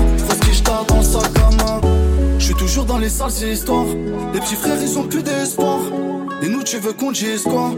J't'as 0.51 0.83
dans 0.87 0.97
le 0.97 1.03
sac 1.03 1.31
à 1.37 1.55
main. 1.55 1.81
J'suis 2.37 2.53
toujours 2.55 2.85
dans 2.85 2.99
les 2.99 3.09
sales 3.09 3.31
histoires. 3.51 3.85
Les 4.33 4.39
petits 4.39 4.55
frères, 4.55 4.77
ils 4.81 4.97
ont 4.99 5.03
plus 5.03 5.23
d'espoir. 5.23 5.79
Et 6.43 6.49
nous, 6.49 6.61
tu 6.61 6.77
veux 6.77 6.91
qu'on 6.91 7.13
dise 7.13 7.43
quoi? 7.43 7.71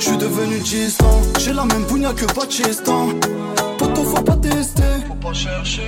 J'suis 0.00 0.16
devenu 0.16 0.58
distant. 0.58 1.22
J'ai 1.38 1.52
la 1.52 1.64
même 1.64 1.84
bougna 1.84 2.12
que 2.12 2.24
Batista. 2.34 2.92
Poto, 3.78 4.02
faut 4.02 4.22
pas 4.22 4.34
tester. 4.34 4.82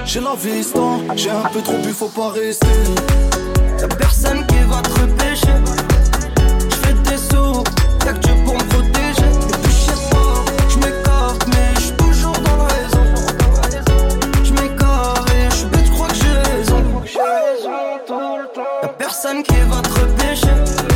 J'ai 0.04 0.20
la 0.20 0.37
vista. 0.37 0.78
J'ai 1.16 1.30
un 1.30 1.48
peu 1.52 1.61
trop 1.61 1.78
bu, 1.78 1.90
faut 1.90 2.06
pas 2.06 2.28
rester. 2.28 2.68
Y'a 3.80 3.88
personne 3.88 4.46
qui 4.46 4.54
va 4.70 4.80
te 4.82 5.00
repêcher. 5.00 5.56
J'fais 6.70 6.92
des 7.11 7.18
sous, 7.18 7.64
y'a 8.06 8.12
que 8.12 8.18
Dieu 8.20 8.35
pour 8.44 8.54
me 8.54 8.64
protéger. 8.68 9.26
Et 9.48 9.58
puis 9.64 9.72
j'sais 9.72 10.11
pas, 10.12 10.44
j'm'écarte, 10.68 11.44
mais 11.48 11.74
j'suis 11.80 11.96
toujours 11.96 12.38
dans 12.38 12.56
la 12.56 12.66
raison. 12.72 13.04
J'm'écarte 14.44 15.28
et 15.30 15.50
j'suis 15.50 15.66
bête, 15.66 15.87
j'crois 15.87 16.06
que 16.06 16.14
j'ai 16.14 16.52
raison. 16.52 16.85
Y'a 18.80 18.88
personne 18.90 19.42
qui 19.42 19.56
va 19.68 19.80
te 19.80 19.88
repêcher. 19.88 20.91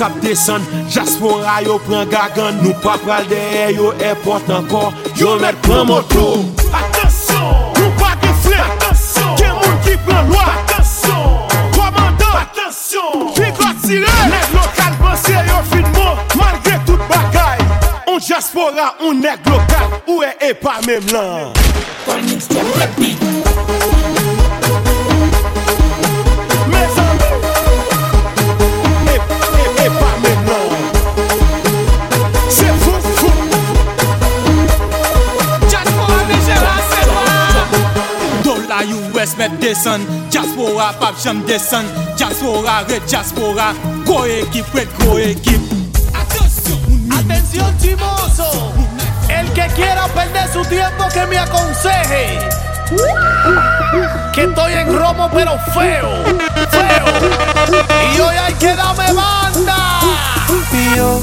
sap 0.00 0.16
desan 0.24 0.62
Jaspora 0.88 1.60
yo 1.60 1.76
pran 1.84 2.08
gagan 2.08 2.56
Nou 2.64 2.72
pa 2.80 2.96
pral 3.04 3.26
deye 3.28 3.68
yo 3.76 3.92
epot 4.00 4.48
ankor 4.48 4.96
Yo 5.20 5.36
met 5.42 5.56
pran 5.66 5.84
moto. 5.90 6.40
Atensyon 6.72 7.76
Nou 7.76 7.90
pa 8.00 8.14
de 8.22 8.32
flen 8.40 8.64
Atensyon 8.64 9.36
Gen 9.42 9.52
moun 9.60 9.76
ki 9.84 9.98
pran 10.06 10.32
lwa 10.32 10.46
Atensyon 10.54 11.52
Komando 11.76 12.32
Atensyon 12.40 13.28
Pigot 13.36 13.84
sire 13.84 14.16
Neg 14.32 14.56
lokal 14.56 14.96
panse 15.02 15.36
yo 15.50 15.60
finmo 15.74 16.08
Malgre 16.40 16.80
tout 16.88 17.04
bagay 17.12 17.60
On 18.08 18.18
jaspora, 18.24 18.94
on 19.04 19.20
neg 19.20 19.52
lokal 19.52 20.00
Ou 20.06 20.24
e 20.24 20.32
e 20.48 20.54
pa 20.64 20.80
mem 20.88 21.12
lan 21.12 21.52
Konik 22.08 22.40
se 22.48 22.68
repi 22.72 23.49
Dollar 39.20 39.26
US 39.26 39.36
met 39.36 39.60
desan 39.60 40.00
Diaspora 40.30 40.92
pap 40.98 41.14
jam 41.22 41.44
desan 41.46 41.84
Diaspora 42.16 42.84
red 42.88 43.02
diaspora 43.06 43.74
Gros 44.04 44.26
ekip 44.26 44.74
red 44.74 44.88
ekip 45.18 45.60
Atención 47.10 47.76
chimoso, 47.78 48.72
el 49.28 49.52
que 49.52 49.66
quiera 49.74 50.06
perder 50.08 50.48
su 50.50 50.62
tiempo 50.64 51.04
que 51.12 51.26
me 51.26 51.38
aconseje. 51.38 52.38
Que 54.32 54.44
estoy 54.44 54.72
en 54.72 54.98
romo 54.98 55.28
pero 55.32 55.58
feo, 55.74 56.08
feo. 56.70 57.04
Y 58.16 58.20
hoy 58.20 58.36
hay 58.36 58.54
que 58.54 58.74
darme 58.74 59.12
banda. 59.12 60.00
Y 60.72 60.96
yo 60.96 61.20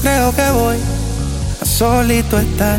creo 0.00 0.32
que 0.34 0.50
voy 0.50 0.76
a 1.60 1.64
solito 1.64 2.38
estar 2.38 2.78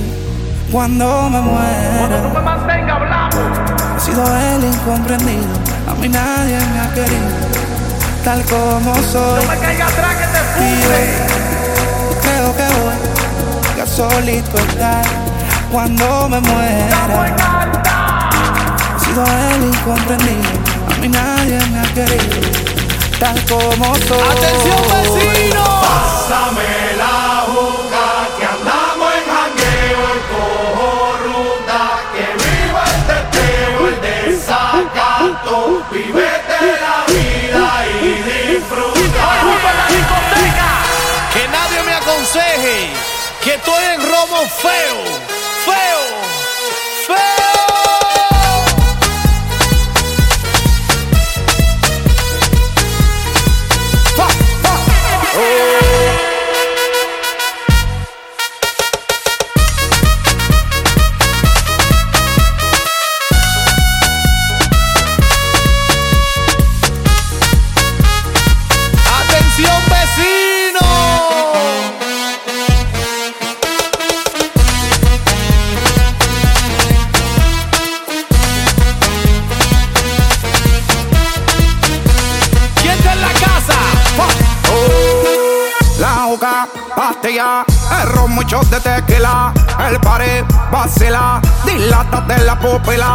cuando 0.71 1.29
me 1.29 1.41
muera. 1.41 2.66
He 2.87 3.99
sido 3.99 4.23
el 4.23 4.63
incomprendido, 4.63 5.53
a 5.89 5.93
mí 5.95 6.07
nadie 6.07 6.57
me 6.57 6.79
ha 6.79 6.93
querido, 6.93 7.27
tal 8.23 8.41
como 8.45 8.95
soy. 9.03 9.43
No 9.43 9.51
me 9.51 9.59
caiga 9.59 9.87
atrás 9.87 10.15
que 10.15 10.27
te 10.27 10.63
Y 10.63 10.81
yo 10.81 10.89
creo 12.21 12.55
que 12.55 12.63
voy 12.79 13.81
a 13.81 13.85
solito 13.85 14.57
estar 14.57 15.03
cuando 15.69 16.29
me 16.29 16.39
muera. 16.39 17.35
He 18.95 18.99
sido 19.03 19.25
el 19.25 19.65
incomprendido, 19.65 20.49
a 20.89 20.97
mí 21.01 21.09
nadie 21.09 21.59
me 21.69 21.79
ha 21.79 21.93
querido, 21.93 22.39
tal 23.19 23.35
como 23.47 23.95
soy. 23.95 24.29
¡Atención, 24.31 24.81
vecino! 24.93 25.65
Pásame 25.81 26.96
aconseje 42.37 42.89
que 43.43 43.53
estoy 43.53 43.83
en 43.93 44.01
feo, 44.01 44.47
feo, 44.61 45.16
copela 92.77 93.06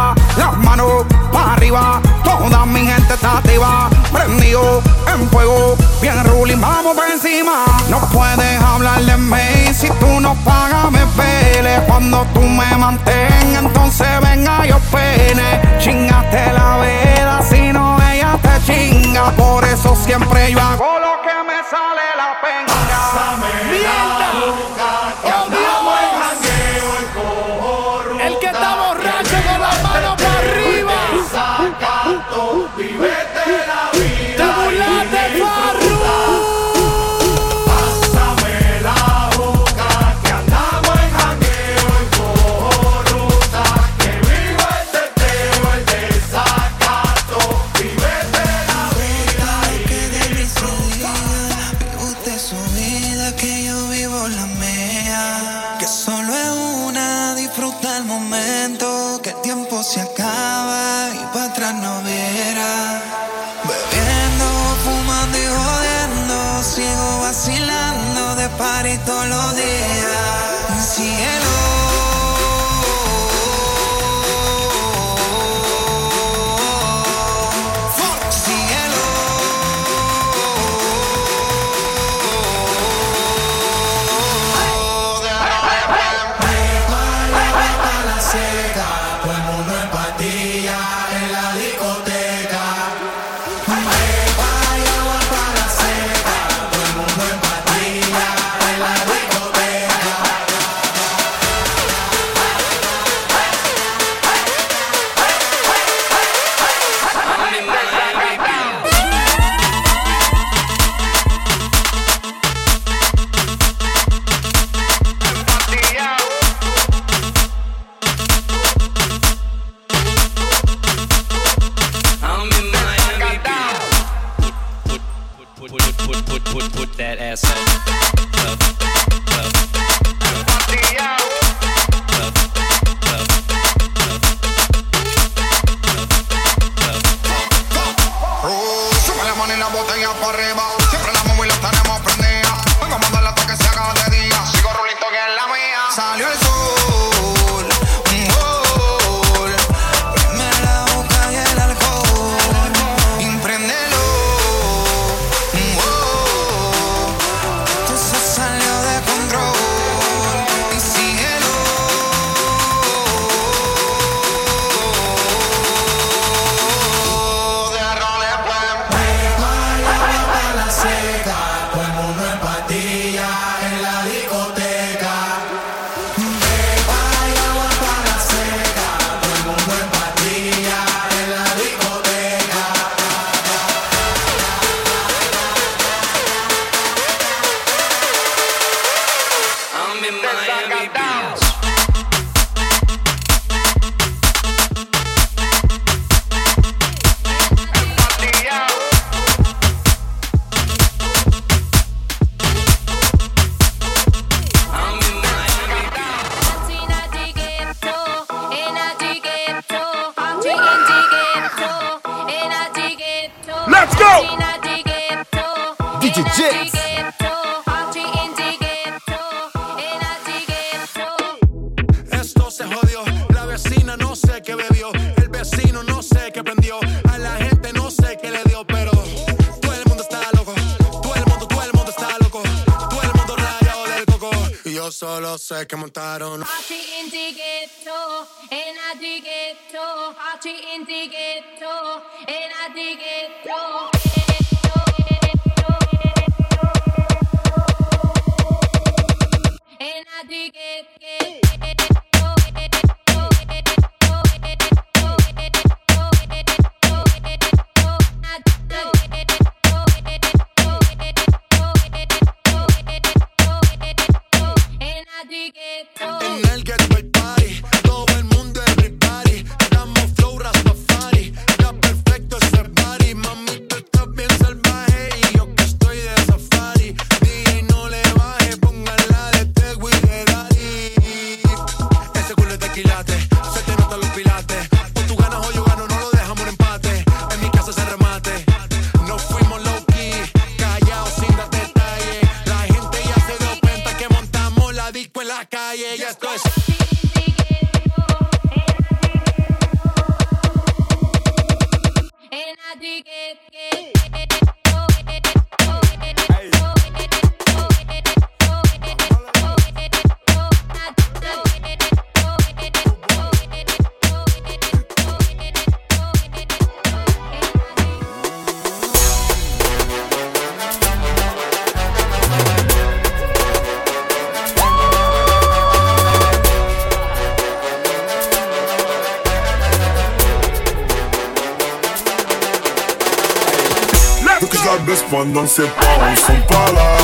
pendant 335.13 335.43
que 335.43 335.47
ses 335.47 335.61
parents 335.61 336.15
sont 336.15 336.41
pas 336.47 336.71
là. 336.73 336.97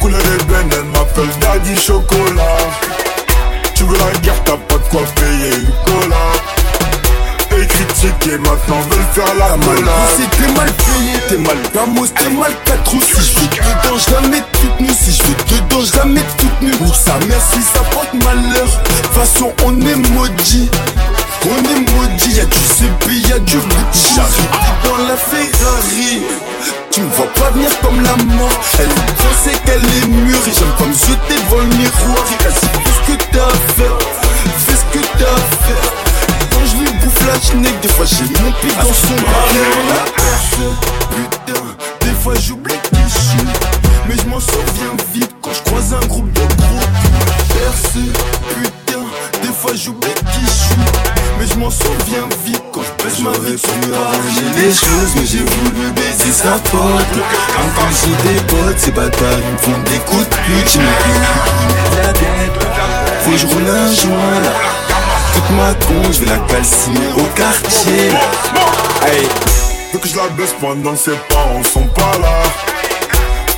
Couleur 0.00 0.20
ébène, 0.20 0.68
elle 0.72 0.84
m'appelle 0.86 1.30
Daddy 1.40 1.80
Chocolat. 1.80 2.58
Tu 3.74 3.84
veux 3.84 3.96
la 3.96 4.18
guerre, 4.18 4.42
t'as 4.44 4.56
pas 4.56 4.74
de 4.74 4.88
quoi 4.90 5.02
payer 5.14 5.54
une 5.54 5.70
cola 5.86 6.26
Et 7.56 7.66
critiquer 7.66 8.38
maintenant, 8.38 8.80
veulent 8.90 9.12
faire 9.12 9.32
la 9.38 9.56
malade 9.56 10.28
T'es 10.32 10.52
mal 10.52 10.72
payé, 10.72 11.12
t'es 11.28 11.38
mal 11.38 11.56
gamos, 11.72 12.08
t'es 12.08 12.30
mal 12.30 12.52
4 12.64 12.94
ou 12.94 13.00
Si 13.00 13.32
je 13.32 13.40
vais 13.40 13.46
dedans, 13.46 13.98
je 14.04 14.14
la 14.14 14.28
mets 14.28 14.44
toute 14.52 14.80
nue. 14.80 14.92
Si 14.92 15.12
je 15.12 15.22
vais 15.22 15.60
dedans, 15.60 15.84
je 15.84 15.96
la 15.98 16.04
mets 16.04 16.26
toute 16.36 16.62
nue. 16.62 16.76
Pour 16.78 16.96
ça, 16.96 17.12
merci, 17.28 17.62
ça 17.62 17.80
porte 17.92 18.12
malheur. 18.14 18.66
De 18.66 19.02
toute 19.02 19.12
façon, 19.12 19.52
on 19.64 19.80
est 19.82 20.10
maudit. 20.10 20.68
On 21.44 21.56
est 21.56 21.92
maudit, 21.92 22.32
y'a 22.32 22.44
du 22.44 22.58
CP, 22.58 23.28
y'a 23.28 23.38
du 23.38 23.56
bouti 23.56 24.14
J'arrive 24.16 24.50
dans 24.82 25.06
la 25.06 25.16
Ferrari 25.16 26.22
Tu 26.98 27.04
me 27.04 27.10
vois 27.10 27.32
pas 27.32 27.50
venir 27.52 27.70
comme 27.80 28.02
la 28.02 28.16
mort. 28.34 28.60
Elle 28.80 28.88
pensait 28.88 29.56
qu'elle 29.64 29.84
est 29.84 30.06
mûre 30.08 30.36
Et 30.48 30.52
j'aime 30.52 30.74
pas 30.76 30.84
me 30.84 30.92
jeter 30.92 31.36
devant 31.44 31.58
le 31.58 31.68
miroir. 31.76 32.24
Et 32.26 32.42
vas-y, 32.42 32.66
fais 32.82 32.90
ce 32.90 33.02
que 33.06 33.16
t'as 33.30 33.46
à 33.46 33.54
faire 33.76 33.98
Fais 34.66 34.72
ce 34.72 34.98
que 34.98 35.06
t'as 35.16 35.30
à 35.30 35.36
faire 35.62 35.92
Quand 36.50 36.66
je 36.66 36.76
lui 36.78 36.90
bouffe 36.98 37.24
la 37.24 37.38
schneck 37.40 37.80
Des 37.82 37.88
fois 37.88 38.04
j'ai 38.04 38.24
mon 38.42 38.50
pied 38.50 38.72
dans 38.82 38.92
son 38.92 39.14
cœur 39.14 40.08
Putain, 41.14 41.62
des 42.00 42.14
fois 42.20 42.34
j'oublie 42.34 42.74
qui 42.74 43.00
je 43.04 43.18
suis. 43.28 43.46
Mais 44.08 44.16
je 44.20 44.28
m'en 44.28 44.40
souviens 44.40 44.96
vite 45.14 45.30
Quand 45.40 45.52
je 45.52 45.62
croise 45.70 45.94
un 45.94 46.04
groupe 46.08 46.32
de 46.32 46.40
gros 46.40 46.80
Percé, 47.54 48.10
putain, 48.60 48.87
des 49.42 49.52
fois 49.52 49.72
j'oublie 49.74 50.14
qui 50.32 50.40
je 50.44 50.50
suis. 50.50 50.76
Mais 51.38 51.46
je 51.46 51.58
m'en 51.58 51.70
souviens 51.70 52.28
vite 52.44 52.62
quand 52.72 52.82
je 52.82 53.04
baisse 53.04 53.20
ma 53.20 53.30
vie. 53.30 53.58
Sur 53.58 53.70
arranger 53.94 54.48
les 54.56 54.70
choses 54.72 55.12
mais 55.16 55.26
j'ai 55.26 55.38
voulu 55.38 55.90
baiser 55.94 56.32
sa 56.32 56.52
pote 56.70 57.14
Quand 57.54 57.68
quand 57.76 57.90
j'ai 58.00 58.28
des 58.28 58.40
potes 58.42 58.78
ces 58.78 58.90
bâtards 58.90 59.38
ils 59.38 59.52
me 59.52 59.58
font 59.58 59.82
des 59.84 59.98
coups 60.00 60.28
de 60.28 60.34
pute. 60.34 60.68
J'ai 60.72 60.78
mis 60.80 60.86
la 62.02 62.12
tête 62.12 62.66
Faut 63.22 63.30
que 63.30 63.36
je 63.36 63.46
roule 63.46 63.68
un 63.68 63.92
joint 63.94 64.40
là. 64.42 64.52
Toute 65.34 65.50
ma 65.56 65.74
con 65.86 66.12
je 66.12 66.20
vais 66.20 66.30
la 66.30 66.38
calciner 66.38 67.12
au 67.16 67.24
quartier 67.34 68.10
là. 68.10 68.20
Hey. 69.06 69.26
Veux 69.92 70.00
que 70.00 70.08
je 70.08 70.16
la 70.16 70.28
baisse 70.36 70.54
pendant 70.60 70.92
que 70.92 70.98
ses 70.98 71.16
parents 71.30 71.64
sont 71.64 71.86
pas 71.88 72.18
là. 72.20 72.42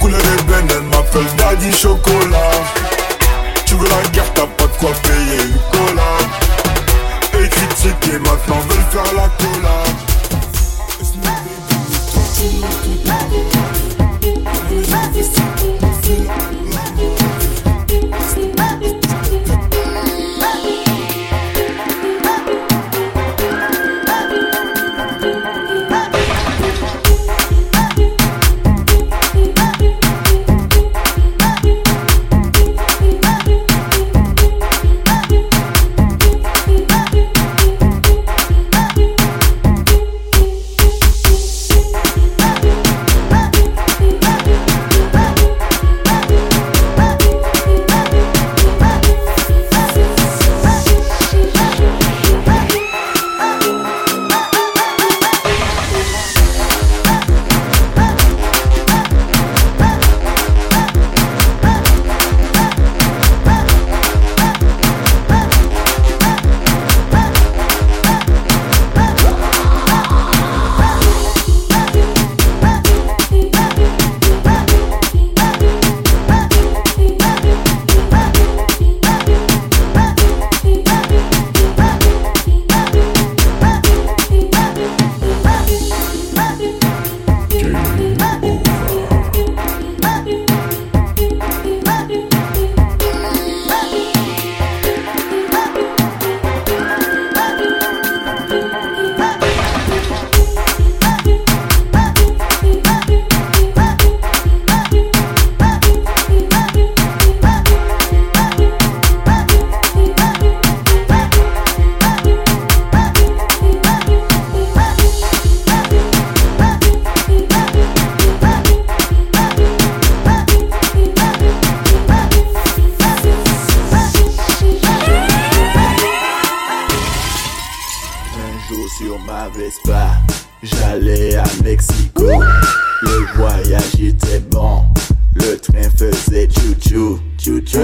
Couleur 0.01 0.21
ébène, 0.21 0.69
elle 0.71 0.83
m'appelle 0.83 1.27
Daddy 1.37 1.73
Chocolat. 1.73 2.53
Tu 3.67 3.75
veux 3.75 3.89
la 3.89 4.09
guerre, 4.11 4.33
t'as 4.35 4.47
quoi 4.81 4.93
payer 5.03 5.43
une 5.45 5.59
collab. 5.71 6.29
Et 7.35 7.49
critiquer 7.49 8.19
maintenant 8.19 8.61
veulent 8.69 8.91
faire 8.91 9.15
la 9.15 9.29
collab. 9.29 10.11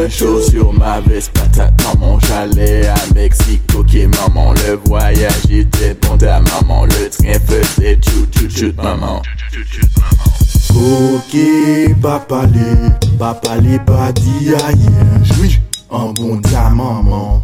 Jour 0.09 0.43
sur 0.43 0.73
ma 0.73 1.01
Vespa, 1.01 1.41
ta 1.53 1.71
maman, 1.85 2.19
j'allais 2.21 2.87
à 2.87 2.95
Mexico. 3.15 3.79
Ok, 3.79 3.95
maman, 4.19 4.53
le 4.53 4.79
voyage 4.87 5.51
était 5.51 5.95
bon, 5.95 6.17
ta 6.17 6.41
maman, 6.41 6.85
le 6.85 7.11
train 7.11 7.39
faisait 7.47 7.99
chou-chou, 8.05 8.73
maman. 8.83 9.23
Ok, 10.75 11.37
papa 12.03 12.43
les, 12.53 13.17
papa 13.19 13.57
les 13.57 13.79
pas 13.81 14.13
dit 14.13 14.53
aïe, 14.67 15.25
jouis, 15.25 15.59
un 15.91 16.13
bon 16.13 16.41
ta 16.41 16.71
maman. 16.71 17.43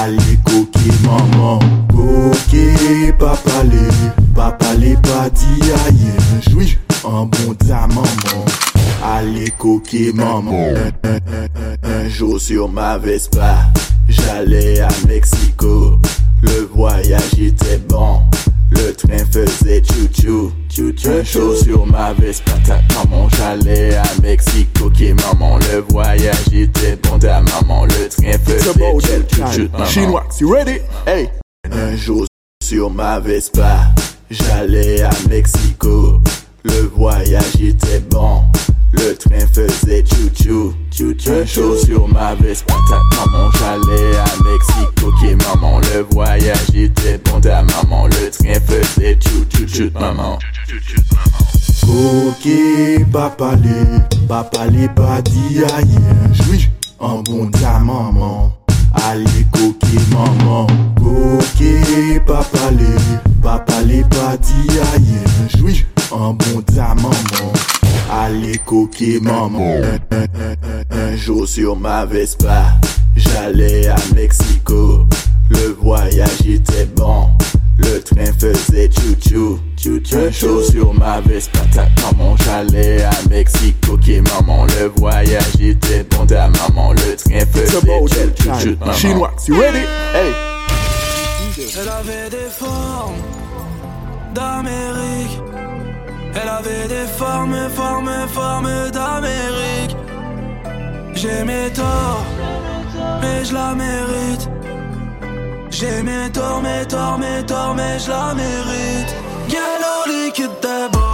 Allez, 0.00 0.38
coquille 0.44 0.92
maman, 1.02 1.58
ok, 1.92 3.18
papa 3.18 3.62
les, 3.64 4.34
papa 4.34 4.74
les 4.78 4.94
pas 4.96 5.30
dit 5.30 5.72
aïe, 5.86 6.50
jouis, 6.50 6.78
un 7.04 7.24
bon 7.24 7.54
ta 7.54 7.86
maman. 7.86 8.44
Allez, 9.02 9.50
coquille 9.56 10.12
maman. 10.12 10.72
Un, 10.74 11.08
un, 11.08 11.16
un, 11.16 12.04
un 12.04 12.08
jour 12.08 12.40
sur 12.40 12.68
ma 12.68 12.98
Vespa, 12.98 13.58
j'allais 14.08 14.80
à 14.80 14.88
Mexico. 15.06 15.98
Le 16.42 16.68
voyage 16.72 17.38
était 17.38 17.78
bon, 17.88 18.20
le 18.70 18.92
train 18.92 19.24
faisait 19.32 19.82
chou-chou. 19.82 20.52
chou-chou. 20.68 21.08
Un 21.10 21.22
jour 21.22 21.56
sur 21.56 21.86
ma 21.86 22.12
Vespa, 22.12 22.52
ta 22.66 22.80
maman, 22.94 23.28
j'allais 23.30 23.94
à 23.94 24.04
Mexico. 24.22 24.86
Ok, 24.86 25.00
maman, 25.24 25.58
le 25.58 25.80
voyage 25.90 26.52
était 26.52 26.96
bon, 26.96 27.18
ta 27.18 27.40
maman, 27.40 27.84
le 27.86 28.08
train 28.08 28.38
faisait 28.44 29.26
chou-chou. 29.30 29.68
Chinois, 29.86 30.24
you 30.40 30.52
ready? 30.52 30.78
Hey. 31.06 31.28
Un 31.70 31.96
jour 31.96 32.24
sur 32.62 32.90
ma 32.90 33.18
Vespa, 33.20 33.78
j'allais 34.30 35.02
à 35.02 35.10
Mexico. 35.28 36.20
Le 36.64 36.90
voyage 36.94 37.60
était 37.60 38.00
bon, 38.10 38.42
le 38.92 39.14
train 39.16 39.46
faisait 39.52 40.04
chou-chou. 40.04 40.74
chou-chou. 40.90 41.30
Un 41.30 41.44
jour 41.44 41.76
sur 41.76 42.08
ma 42.08 42.34
Vespa, 42.34 42.74
ta 42.88 43.00
maman, 43.16 43.50
j'allais 43.58 44.16
à 44.16 44.24
Mexico. 44.44 45.08
Ok, 45.08 45.44
maman, 45.46 45.80
le 45.80 46.06
voyage 46.12 46.70
était 46.74 47.18
bon, 47.24 47.40
ta 47.40 47.62
maman, 47.62 48.06
le 48.06 48.30
train 48.30 48.60
faisait 48.60 49.18
chou-chou. 49.20 49.90
maman. 49.98 50.38
Ok, 51.90 52.48
papa 53.12 53.54
les, 53.62 54.26
papa 54.26 54.66
les 54.66 54.88
pas 54.88 55.22
dit 55.22 55.60
aïe, 55.76 55.98
jouis, 56.32 56.68
un 57.00 57.22
bon 57.22 57.50
ta 57.50 57.78
maman. 57.78 58.52
Allez, 58.94 59.46
coquille 59.52 59.98
maman, 60.10 60.66
ok, 61.00 62.24
papa 62.26 62.70
les, 62.72 63.20
papa 63.42 63.80
les 63.86 64.02
pas 64.02 64.36
dit 64.36 64.78
aïe, 64.94 65.58
jouis, 65.58 65.84
un 66.12 66.32
bon 66.34 66.60
ta 66.62 66.94
maman. 66.94 67.52
Allez, 68.10 68.58
coquille 68.64 69.20
maman. 69.20 69.80
Un, 69.82 70.16
un, 70.16 70.22
un, 70.22 70.54
un, 70.96 71.12
un 71.12 71.16
jour 71.16 71.46
sur 71.46 71.76
ma 71.76 72.04
Vespa, 72.06 72.74
j'allais 73.16 73.88
à 73.88 73.96
Mexico. 74.14 75.06
Le 75.50 75.76
voyage 75.80 76.40
était 76.46 76.86
bon, 76.94 77.28
le 77.78 78.00
train 78.02 78.32
faisait 78.38 78.90
chou-chou. 78.90 79.58
chou-chou. 79.82 80.16
Un 80.18 80.30
jour 80.30 80.62
sur 80.62 80.92
ma 80.94 81.20
Vespa, 81.20 81.60
ta 81.74 81.86
maman, 82.02 82.36
j'allais 82.44 83.02
à 83.02 83.10
Mexico. 83.30 83.92
Ok, 83.92 84.08
maman, 84.32 84.66
le 84.66 84.92
voyage 84.96 85.54
était 85.60 86.04
bon, 86.04 86.26
ta 86.26 86.48
maman, 86.48 86.92
le 86.92 87.16
train 87.16 87.46
faisait 87.52 87.80
chou-chou. 87.80 88.76
maman. 88.80 88.92
Chinois, 88.92 89.34
you 89.46 89.54
ready? 89.58 89.78
Hey. 90.14 90.32
Elle 91.80 91.88
avait 91.88 92.30
des 92.30 92.50
formes 92.50 93.14
d'Amérique. 94.34 95.40
Elle 96.40 96.48
avait 96.48 96.88
des 96.88 97.06
formes, 97.06 97.68
formes, 97.74 98.28
formes 98.28 98.90
d'Amérique. 98.90 99.96
J'ai 101.14 101.42
mes 101.44 101.70
torts, 101.72 102.24
mais 103.20 103.44
je 103.44 103.54
la 103.54 103.74
mérite. 103.74 104.48
J'ai 105.70 106.02
mes 106.02 106.30
torts, 106.30 106.62
mes 106.62 106.86
torts, 106.86 107.18
mes 107.18 107.44
torts, 107.44 107.74
mais 107.74 107.98
je 107.98 108.08
la 108.10 108.34
mérite. 108.34 109.12
Galoli 109.48 110.32
qui 110.32 110.46
débat, 110.62 111.07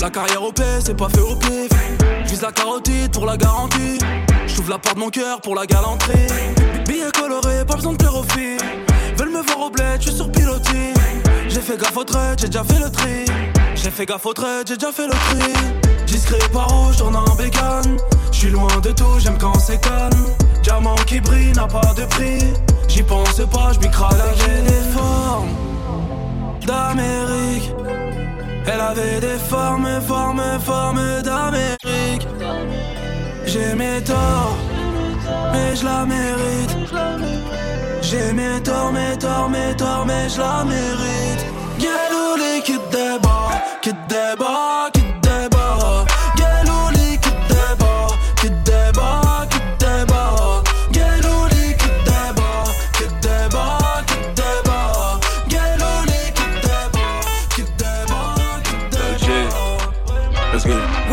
La 0.00 0.10
carrière 0.10 0.42
au 0.42 0.52
P, 0.52 0.62
c'est 0.84 0.96
pas 0.96 1.08
fait 1.08 1.20
au 1.20 1.34
pif. 1.34 1.68
J'vise 2.24 2.42
la 2.42 2.52
carotide 2.52 3.10
pour 3.10 3.26
la 3.26 3.36
garantie. 3.36 3.98
J'ouvre 4.46 4.70
la 4.70 4.78
porte 4.78 4.94
de 4.94 5.00
mon 5.00 5.10
cœur 5.10 5.40
pour 5.40 5.56
la 5.56 5.66
galanterie. 5.66 6.28
Billets 6.86 7.10
colorés, 7.12 7.64
pas 7.66 7.74
besoin 7.74 7.94
de 7.94 8.04
filles. 8.32 8.58
Veulent 9.16 9.32
me 9.32 9.42
voir 9.42 9.66
au 9.66 9.70
bled, 9.70 10.00
j'suis 10.00 10.14
sur 10.14 10.30
pilotis. 10.30 10.94
J'ai 11.48 11.60
fait 11.60 11.76
gaffe 11.76 11.96
au 11.96 12.04
trait, 12.04 12.36
j'ai 12.38 12.46
déjà 12.46 12.62
fait 12.62 12.78
le 12.78 12.90
tri. 12.90 13.24
J'ai 13.74 13.90
fait 13.90 14.06
gaffe 14.06 14.26
au 14.26 14.32
trait, 14.32 14.62
j'ai 14.66 14.76
déjà 14.76 14.92
fait 14.92 15.06
le 15.06 15.12
tri. 15.12 15.52
Discret 16.06 16.38
par 16.52 16.68
rouge, 16.68 16.96
tourne 16.96 17.16
en 17.16 17.34
bécane. 17.34 17.96
J'suis 18.30 18.50
loin 18.50 18.68
de 18.82 18.92
tout, 18.92 19.18
j'aime 19.18 19.38
quand 19.38 19.58
c'est 19.58 19.80
calme. 19.80 20.24
Diamant 20.62 20.94
qui 21.06 21.20
brille 21.20 21.52
n'a 21.52 21.66
pas 21.66 21.92
de 21.96 22.04
prix. 22.04 22.38
J'y 22.86 23.02
pense 23.02 23.40
pas, 23.52 23.72
j'bicrale 23.72 24.16
J'ai 24.38 24.62
des 24.62 24.96
formes 24.96 25.48
d'Amérique. 26.64 27.72
Elle 28.66 28.80
avait 28.80 29.20
des 29.20 29.38
formes, 29.38 30.00
formes, 30.06 30.42
formes 30.64 31.22
d'Amérique. 31.22 32.26
J'ai 33.46 33.74
mes 33.74 34.02
torts, 34.02 34.56
mais 35.52 35.76
je 35.76 35.84
la 35.84 36.04
mérite. 36.04 36.76
J'ai 38.02 38.32
mes 38.32 38.62
torts, 38.62 38.92
mes 38.92 39.16
torts, 39.18 39.48
mes 39.48 39.74
torts, 39.76 40.04
mais 40.06 40.28
je 40.28 40.38
la 40.38 40.64
mérite. 40.64 41.18
Débat, 42.90 43.50
qui 43.82 43.92
débat, 44.08 44.90
qui 44.92 45.07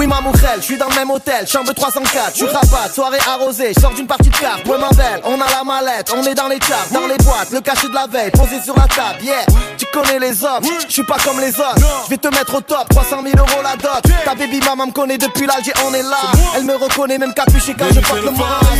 Oui 0.06 0.12
ma 0.12 0.22
je 0.58 0.62
suis 0.62 0.78
dans 0.78 0.88
le 0.88 0.94
même 0.94 1.10
hôtel, 1.10 1.48
chambre 1.48 1.74
304, 1.74 2.38
je 2.38 2.46
rabat, 2.46 2.94
soirée 2.94 3.18
arrosée, 3.28 3.72
je 3.76 3.82
sors 3.82 3.92
d'une 3.92 4.06
partie 4.06 4.30
de 4.30 4.38
cartes, 4.38 4.68
ouais 4.68 4.78
ma 4.78 4.90
belle, 4.90 5.20
on 5.24 5.42
a 5.42 5.50
la 5.50 5.64
mallette, 5.64 6.14
on 6.16 6.24
est 6.24 6.36
dans 6.36 6.48
les 6.48 6.60
charts, 6.60 6.86
dans 6.92 7.08
les 7.08 7.18
boîtes, 7.24 7.50
le 7.52 7.60
cachet 7.60 7.90
de 7.90 7.96
la 7.96 8.06
veille, 8.06 8.30
posé 8.30 8.62
sur 8.64 8.76
la 8.76 8.84
table, 8.84 9.24
yeah, 9.24 9.46
tu 9.80 9.88
connais 9.92 10.20
les 10.20 10.44
hommes, 10.44 10.64
je 10.88 10.94
suis 10.94 11.04
pas 11.04 11.18
comme 11.24 11.40
les 11.40 11.50
autres, 11.60 12.04
je 12.06 12.10
vais 12.12 12.18
te 12.18 12.28
mettre 12.28 12.54
au 12.54 12.62
top, 12.62 12.88
300 12.90 13.24
000 13.24 13.36
euros 13.36 13.64
la 13.64 13.76
dot, 13.78 14.04
ta 14.24 14.36
baby 14.36 14.60
maman 14.60 14.86
me 14.86 14.92
connaît 14.92 15.18
depuis 15.18 15.48
l'Alger, 15.48 15.74
on 15.88 15.94
est 15.96 16.04
là, 16.04 16.32
elle 16.56 16.66
me 16.66 16.76
reconnaît 16.76 17.18
même 17.18 17.34
capuché 17.34 17.74
quand 17.78 17.92
je 17.92 18.00
porte 18.02 18.24
le 18.24 18.32
masque. 18.32 18.76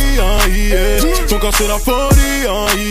Yeah. 0.48 1.26
Ton 1.28 1.38
corps 1.38 1.52
c'est 1.56 1.66
la 1.66 1.78
folie, 1.78 2.42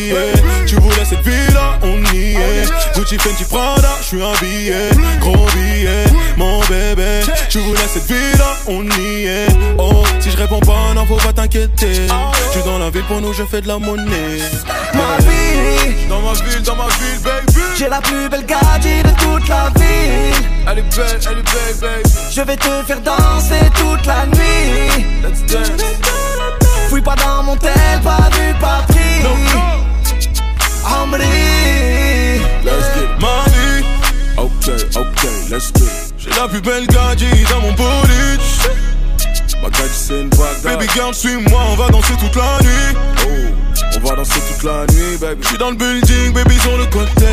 yeah. 0.10 0.66
Tu 0.68 0.76
voulais 0.76 1.06
cette 1.06 1.22
vie 1.22 1.54
là, 1.54 1.80
on 1.84 2.04
y 2.14 2.36
est. 2.36 2.96
Gucci, 2.96 3.18
Fenty, 3.18 3.44
Prada, 3.46 3.90
je 4.02 4.06
suis 4.06 4.24
habillé. 4.24 4.90
Gros 5.20 5.46
billet, 5.56 6.06
mon 6.38 6.60
bébé. 6.62 7.22
Tu 7.50 7.60
voulais 7.60 7.88
cette 7.92 8.06
vie 8.06 8.25
là, 8.38 8.56
on 8.68 8.84
y 9.00 9.26
est. 9.26 9.48
Oh, 9.78 10.04
si 10.20 10.32
je 10.32 10.38
réponds 10.38 10.60
pas, 10.60 10.94
non, 10.96 11.06
faut 11.06 11.16
pas 11.18 11.34
t'inquiéter. 11.34 12.08
Je 12.08 12.52
suis 12.52 12.64
dans 12.64 12.78
la 12.80 12.90
ville 12.90 13.04
pour 13.04 13.22
nous, 13.22 13.34
je 13.34 13.44
fais 13.44 13.62
de 13.62 13.68
la 13.68 13.78
monnaie. 13.78 14.40
Ma 14.94 15.18
Dans 16.10 16.22
ma 16.22 16.34
ville, 16.34 16.62
dans 16.64 16.76
ma 16.76 16.88
ville, 16.88 17.20
baby. 17.24 17.60
j'ai 17.78 17.90
la 17.90 18.02
plus 18.02 18.30
belle 18.30 18.46
gadget 18.46 19.04
de 19.06 19.12
toute 19.22 19.48
la 19.48 19.70
ville. 19.76 20.46
Elle 20.72 20.80
est 20.80 20.96
belle, 20.96 21.20
elle 21.32 21.38
est 21.40 21.54
belle, 21.54 21.76
baby. 21.82 22.10
Je 22.32 22.42
vais 22.42 22.58
te 22.58 22.84
faire 22.88 23.02
danser 23.02 23.70
toute 23.76 24.06
la 24.06 24.26
nuit. 24.28 25.06
Let's 25.24 25.46
dance. 25.52 25.84
Fouille 26.90 27.02
pas 27.02 27.16
dans 27.16 27.44
mon 27.44 27.56
tel, 27.58 27.72
pas 28.04 28.30
vu, 28.34 28.54
pas 28.60 28.84
pris. 28.88 29.22
Amri. 30.86 31.26
Let's 32.64 32.88
get 32.96 33.10
ma 33.20 33.44
vie. 33.50 33.86
Ok, 34.38 34.70
ok, 34.96 35.30
let's 35.50 35.72
get 35.74 35.84
it. 35.84 36.15
J'ai 36.26 36.40
la 36.40 36.48
plus 36.48 36.62
belle 36.62 36.88
gadget 36.88 37.50
dans 37.50 37.62
mon 37.62 37.72
bolide. 37.74 38.42
Ma 39.62 39.70
gadget 39.70 39.92
c'est 39.94 40.22
une 40.22 40.30
bague. 40.30 40.62
Baby 40.64 40.88
girl, 40.94 41.14
suis-moi, 41.14 41.62
on 41.72 41.76
va 41.76 41.90
danser 41.90 42.14
toute 42.20 42.36
la 42.36 42.60
nuit. 42.64 42.98
Oh, 43.26 43.30
on 43.96 44.08
va 44.08 44.16
danser 44.16 44.40
toute 44.42 44.64
la 44.64 44.86
nuit, 44.94 45.18
baby. 45.20 45.44
J'suis 45.44 45.58
dans 45.58 45.70
le 45.70 45.76
building, 45.76 46.34
baby 46.34 46.60
sur 46.60 46.78
le 46.78 46.86
côté. 46.88 47.26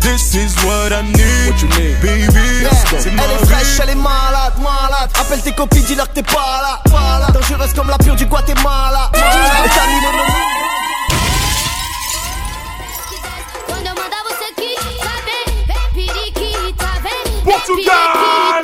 This 0.00 0.34
is 0.34 0.54
what 0.66 0.90
I 0.92 1.02
need. 1.02 1.52
What 1.52 1.62
you 1.62 1.68
need, 1.78 2.00
baby. 2.02 2.62
Yeah, 2.62 2.70
C'est 2.98 3.08
elle 3.08 3.14
ma 3.14 3.22
est 3.22 3.46
fraîche, 3.46 3.80
elle 3.82 3.90
est 3.90 3.94
malade, 3.94 4.54
malade. 4.58 5.10
Appelle 5.18 5.40
tes 5.40 5.52
copines, 5.52 5.82
dis-leur 5.84 6.08
que 6.08 6.14
t'es 6.14 6.22
pas 6.22 6.60
là, 6.62 6.80
pas 6.90 7.20
là. 7.20 7.26
Dangereuse 7.32 7.72
comme 7.74 7.88
la 7.88 7.98
pure 7.98 8.16
du 8.16 8.26
Guatemala. 8.26 9.10
Malade. 9.14 9.66
Et 9.66 10.73
What 17.44 17.68
you 17.68 17.84
got? 17.84 18.63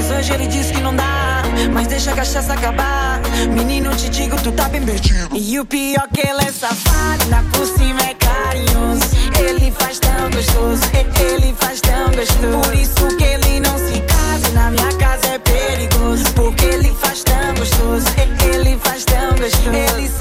Mas 0.00 0.10
hoje 0.12 0.32
ele 0.32 0.46
diz 0.46 0.70
que 0.70 0.80
não 0.80 0.96
dá, 0.96 1.42
mas 1.74 1.86
deixa 1.86 2.12
a 2.12 2.14
cachaça 2.14 2.54
acabar. 2.54 3.20
Menino, 3.52 3.94
te 3.94 4.08
digo, 4.08 4.34
tu 4.42 4.50
tá 4.50 4.66
bem 4.66 4.82
perdido. 4.82 5.36
E 5.36 5.60
o 5.60 5.64
pior 5.66 6.08
que 6.10 6.26
ele 6.26 6.40
é 6.40 6.50
safado, 6.50 7.26
na 7.28 7.42
por 7.52 7.66
cima 7.66 8.00
é 8.00 8.14
carinhoso. 8.14 9.02
Ele 9.38 9.70
faz 9.70 9.98
tão 9.98 10.30
gostoso, 10.30 10.82
ele 11.20 11.54
faz 11.58 11.82
tão 11.82 12.06
gostoso. 12.12 12.60
Por 12.62 12.74
isso 12.74 13.16
que 13.18 13.24
ele 13.24 13.60
não 13.60 13.76
se 13.76 14.00
casa, 14.00 14.48
na 14.54 14.70
minha 14.70 14.90
casa 14.94 15.34
é 15.34 15.38
perigoso. 15.38 16.24
Porque 16.34 16.64
ele 16.64 16.94
faz 16.98 17.22
tão 17.22 17.54
gostoso, 17.56 18.06
ele 18.42 18.78
faz 18.82 19.04
tão 19.04 19.36
gostoso. 19.36 19.76
Ele 19.98 20.19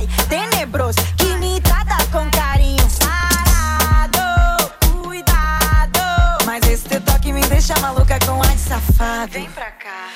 vai, 0.00 0.08
tenebroso, 0.28 0.98
que 1.16 1.36
me 1.38 1.60
trata 1.60 1.96
com 2.10 2.28
carinho. 2.30 2.78
Sarado, 2.88 4.20
cuidado. 5.02 6.44
Mas 6.46 6.66
esse 6.68 6.84
teu 6.84 7.00
toque 7.00 7.32
me 7.32 7.42
deixa 7.42 7.78
maluca 7.80 8.18
com 8.26 8.42
ar 8.42 8.54
de 8.54 8.60
safado. 8.60 9.32
Vem 9.32 9.50
pra 9.50 9.70
cá. 9.72 10.08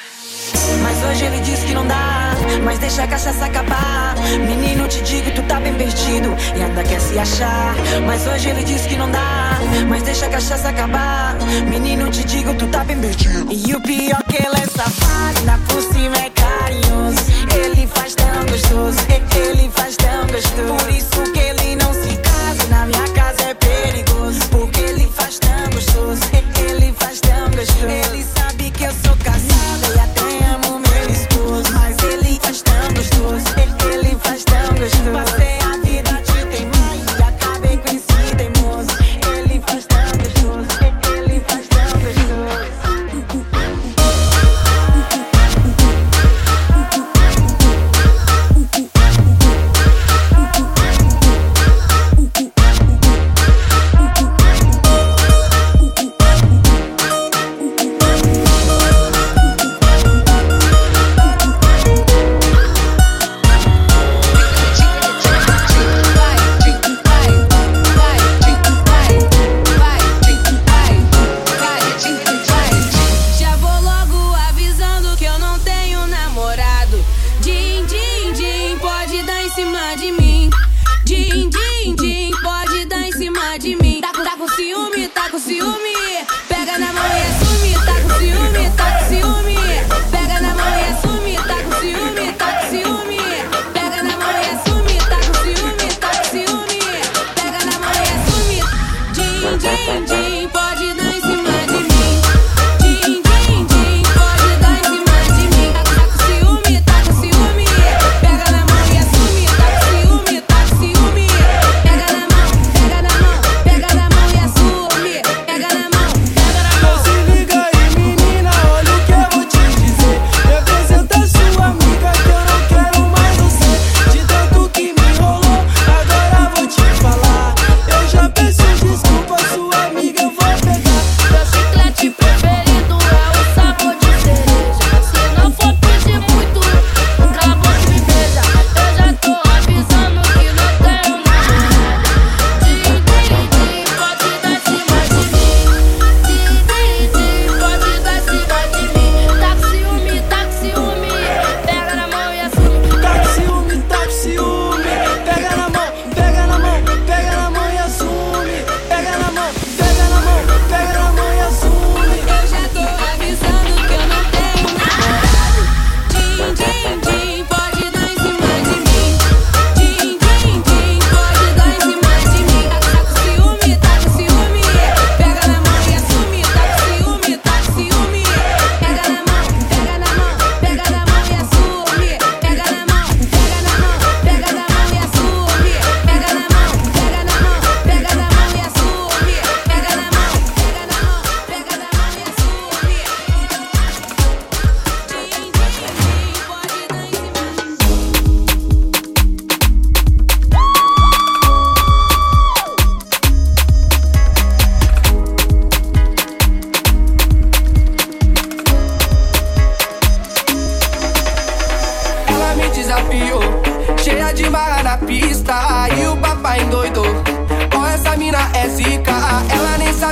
Mas 0.82 1.02
hoje 1.04 1.24
ele 1.24 1.40
diz 1.40 1.60
que 1.60 1.74
não 1.74 1.86
dá, 1.86 2.32
mas 2.64 2.78
deixa 2.78 3.04
a 3.04 3.06
cachaça 3.06 3.44
acabar. 3.46 4.14
Menino, 4.46 4.88
te 4.88 5.00
digo, 5.02 5.30
tu 5.32 5.42
tá 5.42 5.60
bem 5.60 5.74
perdido 5.74 6.34
e 6.56 6.62
ainda 6.62 6.82
quer 6.82 7.00
se 7.00 7.18
achar. 7.18 7.74
Mas 8.06 8.26
hoje 8.26 8.48
ele 8.48 8.64
diz 8.64 8.82
que 8.86 8.96
não 8.96 9.10
dá, 9.10 9.58
mas 9.88 10.02
deixa 10.02 10.26
a 10.26 10.30
cachaça 10.30 10.68
acabar. 10.68 11.36
Menino, 11.68 12.10
te 12.10 12.24
digo, 12.24 12.54
tu 12.54 12.66
tá 12.68 12.84
bem 12.84 12.98
perdido. 12.98 13.52
E 13.52 13.74
o 13.74 13.80
pior 13.80 14.22
que 14.24 14.36
ele 14.36 14.56
é 14.56 14.66
safado, 14.66 15.44
na 15.44 15.58
por 15.58 15.82
cima 15.82 16.16
é 16.16 16.30
carinhoso. 16.30 17.33
Ele 17.56 17.86
faz 17.86 18.14
tão 18.14 18.46
gostoso, 18.46 18.98
ele 19.36 19.70
faz 19.70 19.96
tão 19.96 20.26
gostoso. 20.26 20.84
Por 20.84 20.90
isso 20.90 21.32
que 21.32 21.40
ele 21.40 21.53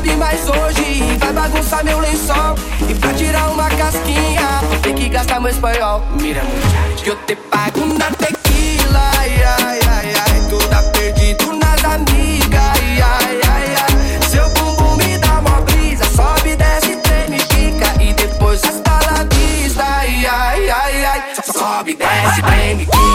sabe 0.02 0.16
mais 0.16 0.48
hoje. 0.48 1.18
Vai 1.18 1.32
bagunçar 1.32 1.84
meu 1.84 2.00
lençol 2.00 2.56
e 2.88 2.94
pra 2.94 3.12
tirar 3.14 3.50
uma 3.50 3.68
casquinha, 3.70 4.60
tem 4.82 4.94
que 4.94 5.08
gastar 5.08 5.40
meu 5.40 5.50
espanhol. 5.50 6.02
Mira, 6.20 6.42
muchacho, 6.42 7.10
eu 7.10 7.16
te 7.24 7.36
pago 7.36 7.86
na 7.98 8.10
tequila. 8.10 9.10
Ai, 9.18 9.42
ai, 9.42 9.78
ai, 9.88 10.12
ai, 10.14 10.48
toda 10.50 10.82
perdido 10.90 11.52
nas 11.52 11.84
amigas. 11.84 12.60
Ai, 12.60 13.00
ai, 13.00 13.40
ai, 13.48 13.74
ai, 13.76 14.28
seu 14.28 14.48
bumbum 14.50 14.96
me 14.96 15.18
dá 15.18 15.38
uma 15.38 15.60
brisa, 15.60 16.04
sobe, 16.04 16.56
desce, 16.56 16.96
treme, 16.96 17.38
fica 17.38 18.02
e 18.02 18.12
depois 18.12 18.60
la 18.62 19.24
vista. 19.30 19.84
Ai, 19.84 20.26
ai, 20.26 20.70
ai, 20.70 21.04
ai, 21.04 21.22
sobe, 21.44 21.94
desce, 21.94 22.42
treme, 22.42 22.86
fica 22.86 23.11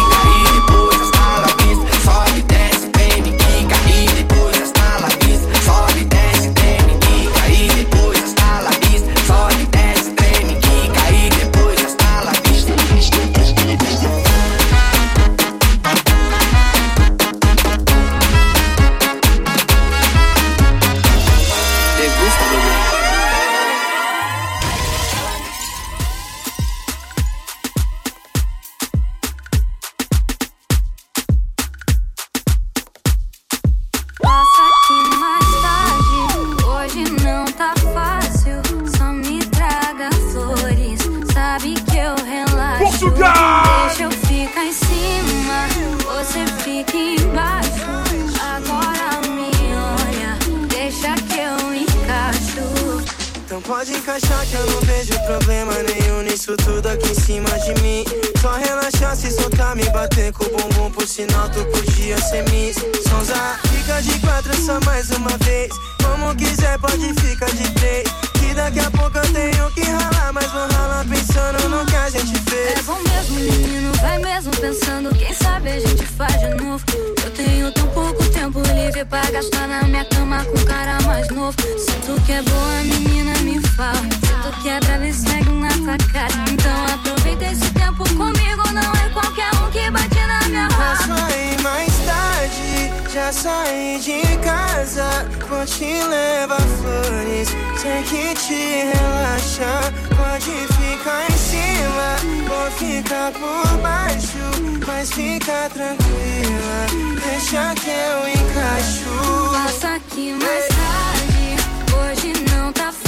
já 93.28 93.34
saí 93.34 94.00
de 94.00 94.22
casa. 94.38 95.26
Vou 95.50 95.66
te 95.66 96.02
levar 96.04 96.62
flores, 96.62 97.50
sei 97.78 98.04
que 98.04 98.34
te 98.36 98.86
relaxa. 98.94 99.92
Pode 100.16 100.52
ficar 100.78 101.26
em 101.30 101.38
cima, 101.38 102.16
vou 102.48 102.72
ficar 102.72 103.32
por 103.34 103.78
baixo. 103.80 104.46
Mas 104.86 105.12
fica 105.12 105.70
tranquila, 105.74 106.88
deixa 107.22 107.76
que 107.76 107.90
eu 107.90 108.30
encaixo. 108.30 109.52
Passa 109.54 109.96
aqui 109.96 110.34
mais 110.34 110.68
tarde. 110.68 111.58
Hoje 111.94 112.34
não 112.52 112.72
tá 112.72 112.92
fácil. 112.92 113.07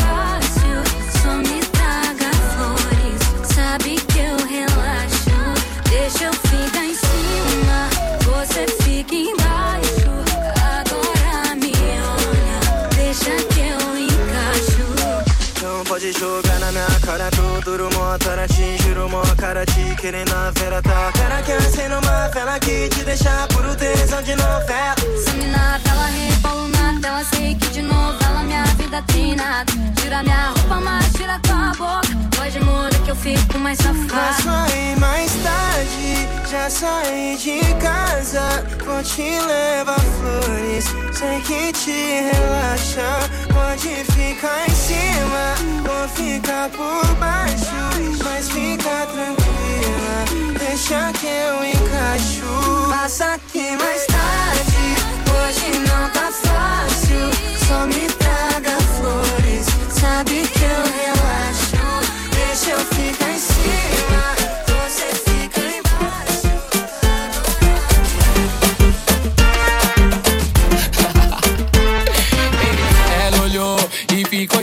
Jogar 16.20 16.60
na 16.60 16.70
minha 16.74 17.00
cara 17.06 17.32
tudo 17.32 17.78
do 17.78 17.84
motor 17.98 18.46
te 18.50 18.78
juro 18.84 19.08
mó 19.08 19.22
cara 19.38 19.66
te 19.66 19.96
querendo 19.96 20.34
a 20.34 20.52
vera 20.52 20.82
tá 20.82 21.14
Cara 21.14 21.42
que 21.42 21.54
acende 21.54 21.94
uma 21.96 22.28
vela 22.28 22.60
que 22.60 22.90
te 22.90 23.06
deixa 23.06 23.48
puro 23.54 23.74
tesão 23.74 24.22
de 24.22 24.36
novela 24.36 24.96
Some 25.26 25.46
na 25.46 25.80
tela, 25.80 26.08
rebolo 26.08 26.68
na 26.68 27.00
tela. 27.00 27.24
Sei 27.24 27.56
que 27.56 27.70
de 27.70 27.82
novela 27.84 28.44
minha 28.44 28.66
vida 28.78 29.02
tem 29.08 29.34
nada. 29.34 29.72
Tira 29.96 30.22
minha 30.24 30.50
roupa, 30.50 30.82
mas 30.82 31.14
tira 31.14 31.40
tua 31.40 31.72
boca. 31.78 32.42
Hoje 32.42 32.60
muda 32.60 33.00
que 33.06 33.12
eu 33.12 33.16
fico 33.16 33.58
mais 33.58 33.78
Já 33.78 33.94
safada. 33.94 34.42
saí 34.44 34.96
mais 35.00 35.32
tarde, 35.44 36.28
já 36.50 36.70
saí 36.70 37.38
de 37.38 37.60
casa 37.76 38.64
Vou 38.86 39.04
te 39.04 39.22
levar 39.22 40.00
flores, 40.00 40.86
sei 41.14 41.42
que 41.42 41.72
te 41.74 42.22
relaxa 42.32 43.30
Pode 43.60 43.90
ficar 44.06 44.70
em 44.70 44.74
cima, 44.74 45.56
vou 45.84 46.08
ficar 46.08 46.70
por 46.70 47.06
baixo 47.16 47.76
Mas 48.24 48.50
fica 48.50 49.06
tranquila, 49.12 50.58
deixa 50.58 51.12
que 51.20 51.28
eu 51.28 51.66
encaixo. 51.66 52.46
Passa 52.90 53.34
aqui 53.34 53.76
mais 53.76 54.06
tarde, 54.06 54.96
Hoje 55.36 55.78
não 55.80 56.10
tá 56.12 56.32
fácil, 56.32 57.30
só 57.68 57.86
me 57.86 58.08
traga 58.14 58.78
flores. 58.98 59.66
Sabe 59.90 60.48
que 60.48 60.64
eu 60.64 60.84
relaxo, 61.04 61.84
deixa 62.32 62.72
eu 62.72 62.80
ficar 62.80 63.30
em 63.30 63.40
cima, 63.40 63.99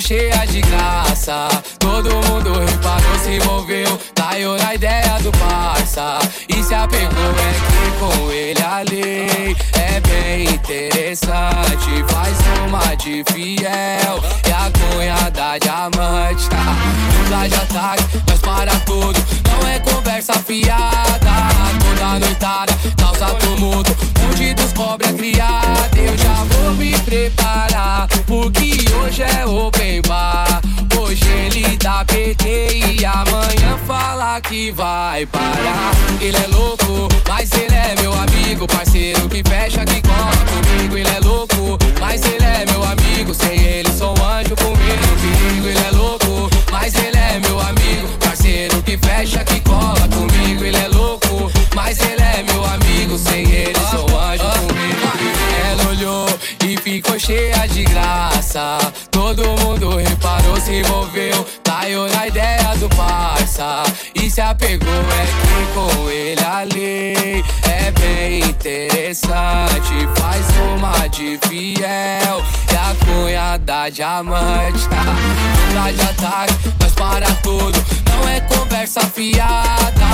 cheia 0.07 0.46
de 0.46 0.61
graça. 0.61 1.48
Todo 1.80 2.11
mundo 2.28 2.52
reparou, 2.52 3.18
se 3.24 3.30
envolveu. 3.30 3.98
Caiu 4.14 4.57
na 4.57 4.74
ideia 4.74 5.18
do 5.20 5.32
parça. 5.32 6.18
E 6.48 6.62
se 6.62 6.74
apegou, 6.74 7.09
é 7.11 7.52
que 7.66 7.98
com 7.98 8.30
ele 8.30 8.62
a 8.62 8.82
lei 8.88 9.57
é 9.74 10.00
bem 10.00 10.54
interessante. 10.54 12.04
Faz 12.09 12.36
uma 12.64 12.94
de 12.94 13.24
fiel 13.32 14.22
e 14.46 14.52
a 14.52 14.70
cunhada 14.70 15.59
diamante. 15.59 16.48
Tá? 16.50 16.76
Usa 17.24 17.48
de 17.48 17.54
ataque, 17.57 18.04
mas 18.28 18.38
para 18.38 18.76
tudo. 18.80 19.15
PT 32.37 32.99
e 33.01 33.05
amanhã 33.05 33.78
fala 33.87 34.41
que 34.41 34.70
vai 34.70 35.26
parar. 35.26 35.93
Ele 36.20 36.37
é 36.37 36.47
louco, 36.49 37.09
mas 37.28 37.53
ele 37.53 37.74
é 37.74 37.95
meu 38.01 38.12
amigo, 38.12 38.66
parceiro 38.66 39.28
que 39.28 39.43
fecha, 39.49 39.84
que 39.84 40.01
cola 40.03 40.32
comigo. 40.47 40.97
Ele 40.97 41.09
é 41.09 41.20
louco, 41.20 41.78
mas 42.01 42.24
ele 42.24 42.45
é 42.45 42.64
meu 42.70 42.82
amigo. 42.84 43.34
Sem 43.34 43.61
ele 43.61 43.91
sou 43.93 44.14
um 44.18 44.24
anjo 44.24 44.55
comigo. 44.57 44.76
Perigo, 45.20 45.66
ele 45.66 45.78
é 45.78 45.91
louco, 45.97 46.51
mas 46.70 46.95
ele 46.95 47.16
é 47.16 47.41
meu 47.41 47.61
amigo, 47.61 48.09
parceiro 48.18 48.82
que 48.82 48.97
fecha, 48.99 49.45
que 49.45 49.61
cola 49.61 50.09
comigo. 50.09 50.64
Ele 50.64 50.76
é 50.76 50.89
louco, 50.89 51.51
mas 51.74 51.99
ele 52.01 52.22
é 52.22 52.43
meu 52.43 52.64
amigo. 52.64 53.18
Sem 53.18 53.51
ele 53.51 53.78
sou 53.91 54.11
um 54.11 54.18
anjo 54.18 54.45
comigo. 54.45 54.76
Ela 55.70 55.91
olhou 55.91 56.28
e 56.64 56.76
ficou 56.76 57.18
cheia 57.18 57.66
de 57.68 57.84
graça. 57.84 58.78
Todo 59.11 59.43
mundo 59.61 59.97
reparou, 59.97 60.61
se 60.61 60.80
envolveu. 60.80 61.47
Na 62.05 62.26
ideia 62.26 62.74
do 62.78 62.88
parça. 63.57 63.82
E 64.14 64.30
se 64.30 64.40
apegou, 64.40 64.88
é 64.88 65.26
que 65.26 65.72
com 65.72 66.11
ele 66.11 66.44
a 66.44 66.62
lei 66.62 67.44
é 67.64 67.90
bem 67.92 68.40
interessante. 68.40 70.09
Faz 70.16 70.46
uma 70.74 71.09
de 71.09 71.38
fiel 71.48 72.42
e 72.70 72.76
a 72.76 72.94
cunhada 73.04 73.90
diamante. 73.90 74.88
Tá? 74.88 75.04
Tá 75.74 75.90
de 75.90 76.00
ataque, 76.00 76.54
mas 76.80 76.92
para 76.92 77.26
tudo. 77.42 77.84
não 78.11 78.28
é 78.28 78.40
conversa 78.42 79.00
fiada. 79.00 80.07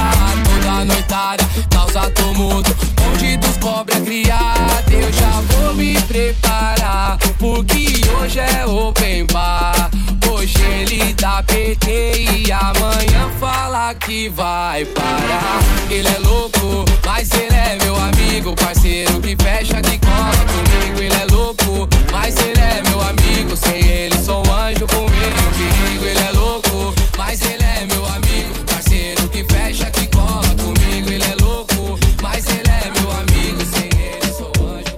Toda 0.45 0.85
noitada 0.85 1.45
causa 1.71 2.11
tumulto, 2.11 2.75
onde 3.13 3.37
dos 3.39 3.57
pobres 3.59 3.99
é 3.99 4.05
criada. 4.05 4.93
Eu 4.93 5.13
já 5.13 5.31
vou 5.49 5.75
me 5.75 6.01
preparar, 6.03 7.19
porque 7.39 8.01
hoje 8.21 8.39
é 8.39 8.67
open 8.67 9.27
bar. 9.33 9.91
Hoje 10.31 10.61
ele 10.63 11.15
dá 11.15 11.43
PT 11.43 12.45
e 12.47 12.53
amanhã 12.53 13.32
fala 13.39 13.95
que 13.95 14.29
vai 14.29 14.85
parar. 14.87 15.61
Ele 15.91 16.09
é 16.09 16.19
louco, 16.19 16.85
mas 17.05 17.31
ele 17.33 17.55
é 17.55 17.79
meu 17.83 17.97
amigo, 17.97 18.55
parceiro 18.55 19.21
que 19.21 19.37
fecha, 19.37 19.81
que 19.83 19.99
cola 19.99 20.45
comigo. 20.53 21.01
Ele 21.01 21.15
é 21.15 21.27
louco, 21.31 21.89
mas 22.11 22.37
ele 22.37 22.61
é 22.61 22.83
meu 22.89 23.01
amigo. 23.01 23.57
Sem 23.57 23.85
ele 23.87 24.17
sou 24.19 24.47
um 24.47 24.53
anjo 24.53 24.87
com 24.87 25.05
ele 25.05 25.43
perigo. 25.59 26.05
Ele 26.05 26.21
é 26.21 26.33
louco, 26.33 26.95
mas 27.17 27.41
ele 27.43 27.63
é 27.63 27.87
meu 27.87 28.05
amigo, 28.07 28.65
parceiro 28.67 29.29
que 29.29 29.45
fecha, 29.45 29.91
que 29.91 30.07
cola 30.09 30.49
comigo. 30.63 31.11
Ele 31.11 31.25
é 31.25 31.37
louco, 31.43 31.99
mas 32.23 32.47
ele 32.47 32.69
é 32.69 33.01
meu 33.01 33.11
amigo. 33.11 33.65
Sem 33.65 33.89
ele 34.01 34.33
sou 34.33 34.53
um 34.61 34.67
anjo 34.77 34.93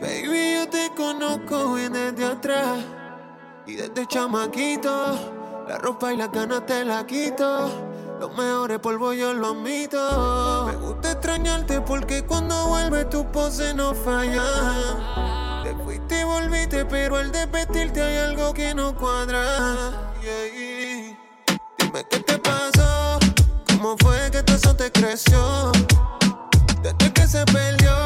Baby, 0.00 0.54
yo 0.54 0.66
te 0.68 0.90
conozco 0.96 1.74
bien 1.74 1.92
desde 1.92 2.24
atrás 2.24 2.99
desde 3.94 4.06
chamaquito. 4.06 5.18
La 5.68 5.78
ropa 5.78 6.12
y 6.12 6.16
las 6.16 6.30
ganas 6.32 6.66
te 6.66 6.84
la 6.84 7.06
quito. 7.06 7.70
Los 8.18 8.36
mejores 8.36 8.78
polvos 8.80 9.16
yo 9.16 9.32
los 9.32 9.56
mito. 9.56 10.66
Me 10.66 10.76
gusta 10.76 11.12
extrañarte 11.12 11.80
porque 11.80 12.24
cuando 12.24 12.66
vuelves 12.66 13.08
tu 13.08 13.24
pose 13.30 13.72
no 13.74 13.94
falla. 13.94 14.42
Te 15.64 15.74
fuiste 15.84 16.20
y 16.20 16.24
volviste, 16.24 16.84
pero 16.84 17.16
al 17.16 17.32
desvestirte 17.32 18.02
hay 18.02 18.18
algo 18.18 18.52
que 18.52 18.74
no 18.74 18.96
cuadra. 18.96 19.42
Yeah. 20.22 21.16
Dime 21.78 22.04
qué 22.10 22.20
te 22.20 22.38
pasó, 22.38 23.18
cómo 23.68 23.96
fue 23.98 24.30
que 24.30 24.42
todo 24.42 24.56
eso 24.56 24.76
te 24.76 24.92
creció. 24.92 25.72
Desde 26.82 27.12
que 27.12 27.26
se 27.26 27.44
perdió, 27.46 27.99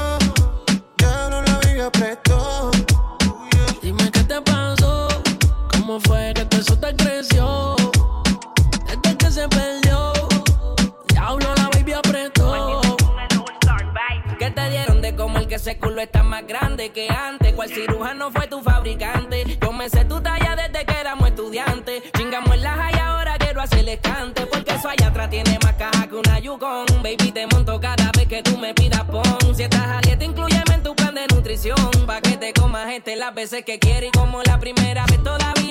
ese 15.74 15.78
culo 15.78 16.00
está 16.00 16.22
más 16.22 16.46
grande 16.46 16.90
que 16.90 17.08
antes? 17.08 17.52
¿Cuál 17.54 17.68
cirujano 17.68 18.30
fue 18.30 18.46
tu 18.46 18.60
fabricante? 18.62 19.58
Yo 19.60 19.72
me 19.72 19.88
sé 19.88 20.04
tu 20.04 20.20
talla 20.20 20.54
desde 20.56 20.84
que 20.84 21.00
éramos 21.00 21.28
estudiantes. 21.28 22.02
Chingamos 22.16 22.54
en 22.54 22.62
la 22.62 22.74
high 22.74 23.00
ahora 23.00 23.36
quiero 23.38 23.60
hacerles 23.60 23.98
cante. 24.00 24.46
Porque 24.46 24.74
eso 24.74 24.88
allá 24.88 25.08
atrás 25.08 25.30
tiene 25.30 25.58
más 25.62 25.74
caja 25.74 26.06
que 26.06 26.14
una 26.14 26.38
Yukon. 26.38 26.86
Baby, 27.02 27.32
te 27.32 27.46
monto 27.46 27.80
cada 27.80 28.10
vez 28.16 28.26
que 28.28 28.42
tú 28.42 28.56
me 28.58 28.74
pidas 28.74 29.04
pon. 29.04 29.54
Si 29.54 29.62
estás 29.62 29.86
a 29.86 30.00
dieta, 30.00 30.24
incluyeme 30.24 30.74
en 30.74 30.82
tu 30.82 30.94
plan 30.94 31.14
de 31.14 31.26
nutrición. 31.34 31.90
Pa' 32.06 32.20
que 32.20 32.36
te 32.36 32.52
comas 32.52 32.92
este 32.92 33.16
las 33.16 33.34
veces 33.34 33.64
que 33.64 33.78
quieres. 33.78 34.10
Y 34.14 34.18
como 34.18 34.42
la 34.42 34.58
primera 34.58 35.04
vez 35.06 35.22
todavía 35.22 35.63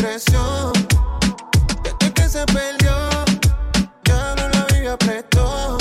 creció? 0.00 0.72
Desde 1.82 2.12
que 2.14 2.28
se 2.28 2.46
perdió, 2.46 2.96
ya 4.04 4.34
no 4.36 4.48
la 4.48 4.64
vida 4.72 4.96
prestó. 4.96 5.76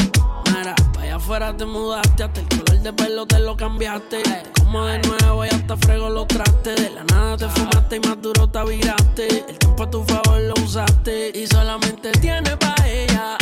Mira, 0.52 0.76
pa' 0.94 1.02
allá 1.02 1.16
afuera 1.16 1.56
te 1.56 1.66
mudaste, 1.66 2.24
hasta 2.24 2.42
el 2.42 2.48
color 2.50 2.80
de 2.80 2.94
pelo 2.94 3.26
te 3.26 3.40
lo 3.40 3.56
cambiaste. 3.56 4.22
Como 4.58 4.86
de 4.86 5.00
nuevo 5.00 5.46
y 5.46 5.50
hasta 5.50 5.78
frego 5.78 6.10
lo 6.10 6.26
traste. 6.26 6.76
De 6.76 6.90
la 6.90 7.04
nada 7.06 7.38
te 7.38 7.48
fumaste 7.48 7.96
y 7.96 8.00
más 8.02 8.22
duro 8.22 8.50
te 8.50 8.64
viraste. 8.66 9.46
El 9.50 9.58
tiempo 9.58 9.84
a 9.84 9.90
tu 9.90 10.04
favor 10.04 10.42
lo 10.42 10.54
usaste 10.66 11.32
y 11.34 11.48
solamente 11.48 12.12
tiene 12.12 12.58
pa' 12.58 12.76
ella. 12.86 13.38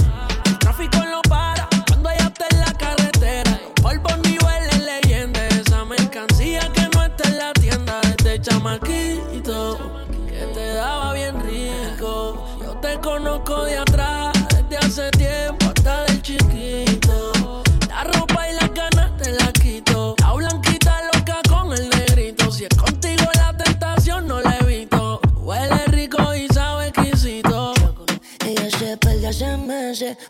El 0.46 0.60
tráfico 0.60 1.00
no 1.00 1.22
para 1.24 1.68
cuando 1.88 2.10
ella 2.12 2.28
está 2.28 2.46
en 2.52 2.60
la 2.60 2.74
carretera. 2.74 3.60
Los 3.64 3.74
polvos 3.82 4.18
niveles 4.20 4.80
leyenda. 4.84 5.48
Esa 5.48 5.86
mercancía 5.86 6.72
que 6.72 6.88
no 6.94 7.04
está 7.04 7.30
en 7.30 7.38
la 7.40 7.54
tienda 7.54 8.00
desde 8.02 8.42
chamaquito. 8.42 9.17
Conozco 13.08 13.64
de 13.64 13.78
atrás 13.78 14.17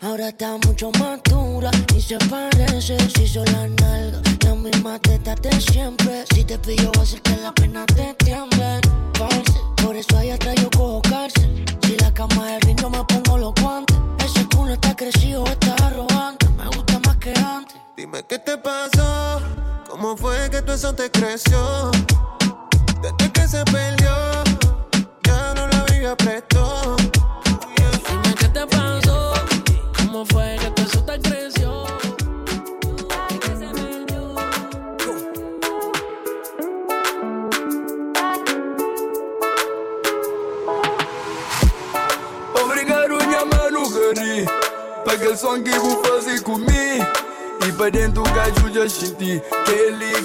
ahora 0.02 0.28
está 0.28 0.56
mucho 0.66 0.90
más 0.98 1.20
dura 1.24 1.70
y 1.94 2.00
se 2.00 2.18
parece. 2.18 2.96
Si 3.10 3.26
son 3.28 3.44
las 3.46 3.70
nalgas, 3.80 4.22
la 4.44 4.54
misma 4.54 4.98
teta 4.98 5.34
de 5.34 5.60
siempre. 5.60 6.24
Si 6.34 6.44
te 6.44 6.58
pillo, 6.58 6.90
va 6.96 7.00
a 7.00 7.04
hacer 7.04 7.20
que 7.22 7.36
la 7.36 7.52
pena 7.52 7.86
te 7.86 8.14
tiemble. 8.14 8.80
Parce, 9.18 9.52
por 9.82 9.96
eso 9.96 10.16
allá 10.16 10.34
atrás 10.34 10.54
yo 10.56 10.70
cojo 10.70 11.02
cárcel. 11.02 11.64
Si 11.82 11.96
la 11.96 12.12
cama 12.12 12.56
es 12.56 12.64
ring, 12.64 12.80
yo 12.80 12.90
me 12.90 13.04
pongo 13.04 13.38
los 13.38 13.54
guantes. 13.60 13.96
Ese 14.24 14.44
culo 14.48 14.72
está 14.72 14.94
crecido, 14.94 15.44
está 15.46 15.74
arrogante. 15.86 16.48
Me 16.50 16.66
gusta 16.66 16.98
más 17.06 17.16
que 17.16 17.32
antes. 17.38 17.76
Dime 17.96 18.22
qué 18.28 18.38
te 18.38 18.56
pasó, 18.58 19.40
cómo 19.88 20.16
fue 20.16 20.48
que 20.50 20.62
todo 20.62 20.74
eso 20.74 20.94
te 20.94 21.10
creció. 21.10 21.90
Desde 23.02 23.32
que 23.32 23.48
se 23.48 23.64
perdió, 23.64 24.10
ya 25.24 25.54
no 25.54 25.66
la 25.68 25.84
vida 25.84 26.16
prestó. 26.16 26.47
son 45.38 45.62
que 45.62 45.70
vou 45.78 46.02
fazer 46.02 46.42
commis. 46.42 47.00
Il 47.62 47.74
peut 47.74 47.90
d'un 47.90 48.10
tout 48.10 48.22
cas, 48.22 48.46
je 48.56 48.60
vous 48.60 48.70
dis, 48.70 49.40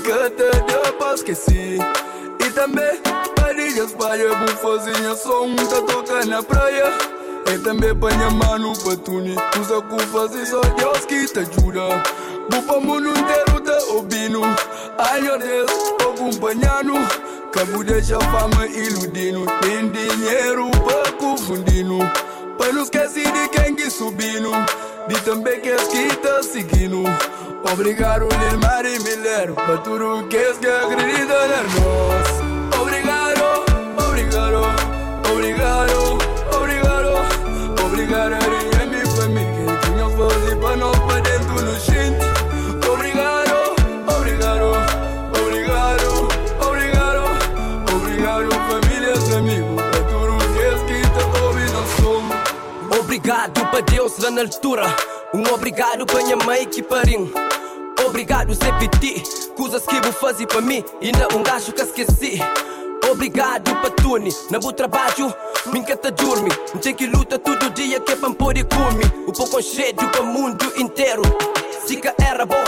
que 0.04 0.30
te 0.30 0.58
deu 0.68 0.98
parce 0.98 1.24
que 1.24 1.36
si. 1.36 1.78
E 2.40 2.50
também, 2.52 3.00
parilhas 3.36 3.94
Vou 3.94 4.48
fazer 4.58 4.96
só 5.16 5.16
som 5.16 5.56
tá 5.56 5.82
toca 5.82 6.26
na 6.26 6.42
praia. 6.42 6.92
E 7.46 7.58
também, 7.60 7.94
banha 7.94 8.32
mano, 8.32 8.74
patuni, 8.84 9.36
usa 9.60 9.82
curvas 9.82 10.34
e 10.34 10.46
só 10.46 10.62
Deus 10.62 11.06
que 11.06 11.26
te 11.26 11.40
ajuda. 11.40 12.04
o 12.70 12.82
mundo 12.82 13.10
inteiro 13.10 13.60
tá 13.62 13.78
ouvindo, 13.92 14.42
meu 14.42 15.38
Deus, 15.38 15.72
acompanhando. 16.02 16.94
Cabo 17.52 17.84
deixa 17.84 18.20
fama 18.20 18.66
iludindo, 18.66 19.46
tem 19.62 19.90
dinheiro 19.90 20.72
pra 20.72 21.12
confundindo. 21.14 22.00
Pra 22.58 22.72
não 22.72 22.84
esquecer 22.84 23.32
de 23.32 23.48
quem 23.50 23.76
que 23.76 23.90
subindo. 23.90 24.52
Vi 25.08 25.16
também 25.22 25.60
que 25.60 25.70
as 25.70 25.88
quitas 25.88 26.46
seguindo 26.46 27.04
Obrigaram-lhe 27.72 28.58
mar 28.58 28.86
e 28.86 29.00
milero 29.00 29.54
Baturo 29.54 30.28
que 30.30 30.38
as 30.38 30.58
que 30.58 30.68
acredita 30.68 31.48
na 31.48 31.64
nós 31.64 32.80
Obrigado, 32.82 33.44
obrigado, 34.08 34.62
obrigado, 35.30 36.18
obrigado 36.56 37.86
Obrigado, 37.86 38.34
obrigado 38.36 38.73
Obrigado 53.24 53.66
para 53.72 53.80
Deus 53.80 54.18
lá 54.20 54.30
na 54.32 54.42
altura. 54.42 54.84
Um 55.34 55.44
obrigado 55.54 56.06
para 56.06 56.22
minha 56.24 56.36
mãe 56.36 56.66
que 56.66 56.84
pariu. 56.84 57.32
Obrigado, 58.06 58.54
Zé 58.54 58.70
Piti. 58.78 59.24
Coisas 59.56 59.86
que 59.86 59.96
vou 60.02 60.12
fazer 60.12 60.46
para 60.46 60.60
mim. 60.60 60.84
Ainda 61.02 61.30
um 61.34 61.42
gajo 61.42 61.72
que 61.72 61.84
esqueci. 61.84 62.42
Obrigado 63.10 63.74
para 63.78 63.92
Tony, 63.92 64.30
na 64.52 64.60
meu 64.60 64.74
trabalho, 64.74 65.34
minha 65.68 65.96
tá 65.96 66.10
dorme. 66.10 66.50
Tem 66.82 66.94
que 66.94 67.08
luta 67.08 67.40
todo 67.40 67.70
dia 67.70 67.98
que 68.02 68.12
é 68.12 68.16
para 68.18 68.34
poder 68.34 68.66
comer. 68.66 69.10
O 69.26 69.32
pouco 69.32 69.62
cheio 69.62 69.96
para 69.96 70.22
o 70.22 70.26
mundo 70.26 70.74
inteiro. 70.76 71.22
música 71.82 72.14
era 72.22 72.46
boa. 72.46 72.62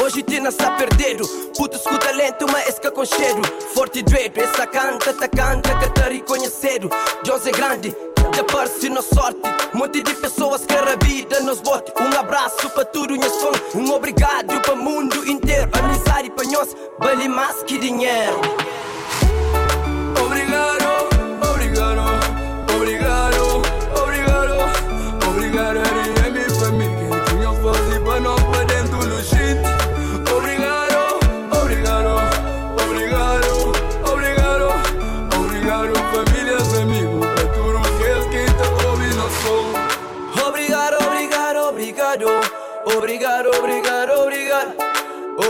Hoje 0.00 0.22
Tina 0.22 0.50
está 0.50 0.70
perdido. 0.70 1.26
Puto 1.56 1.76
escuta 1.76 2.12
lento, 2.12 2.46
mas 2.52 2.68
esca 2.68 2.92
com 2.92 3.04
cheiro. 3.04 3.42
Forte 3.74 3.98
e 3.98 4.02
dredo, 4.04 4.40
essa 4.40 4.68
canta, 4.68 5.12
tá 5.12 5.26
canta, 5.26 5.76
que 5.80 5.90
tá 5.90 6.08
reconhecido. 6.08 6.88
Deus 7.24 7.44
é 7.44 7.50
grande, 7.50 7.96
de 8.36 8.42
par-se 8.44 8.88
na 8.90 9.00
sorte. 9.00 9.40
Monte 9.72 10.02
de 10.02 10.14
pessoas 10.14 10.66
que 10.66 10.74
a 10.74 10.96
vida 11.02 11.40
nos 11.40 11.60
bote. 11.60 11.90
Um 11.98 12.18
abraço 12.18 12.68
para 12.70 12.84
tudo, 12.84 13.14
minhas 13.14 13.34
fãs. 13.36 13.74
Um 13.74 13.90
obrigado 13.92 14.60
para 14.60 14.74
o 14.74 14.76
mundo 14.76 15.26
inteiro. 15.26 15.70
Amizade 15.72 16.30
para 16.30 16.44
nós, 16.50 16.76
vale 16.98 17.28
mais 17.28 17.62
que 17.62 17.78
dinheiro. 17.78 18.40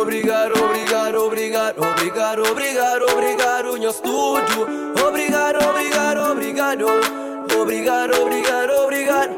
Obrigado, 0.06 0.54
obrigado, 0.64 1.26
obrigado, 1.26 1.82
obrigado, 1.82 2.42
obrigado, 2.48 3.06
obrigado, 3.12 3.76
no 3.76 3.90
estúdio. 3.90 4.94
Obrigado, 5.04 5.58
obrigado, 5.68 6.30
obrigado. 6.30 6.86
Obrigado, 7.60 8.22
obrigado, 8.22 8.72
obrigado. 8.84 9.36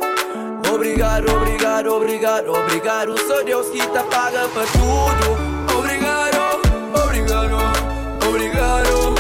Obrigado, 0.70 1.36
obrigado, 1.36 1.94
obrigado, 1.94 2.52
obrigado. 2.52 3.18
Sou 3.26 3.42
Deus 3.46 3.70
que 3.70 3.78
tá 3.78 4.02
paga 4.10 4.46
pra 4.48 4.66
tudo. 4.66 5.78
Obrigado, 5.78 6.60
obrigado, 7.02 7.56
obrigado, 8.28 9.17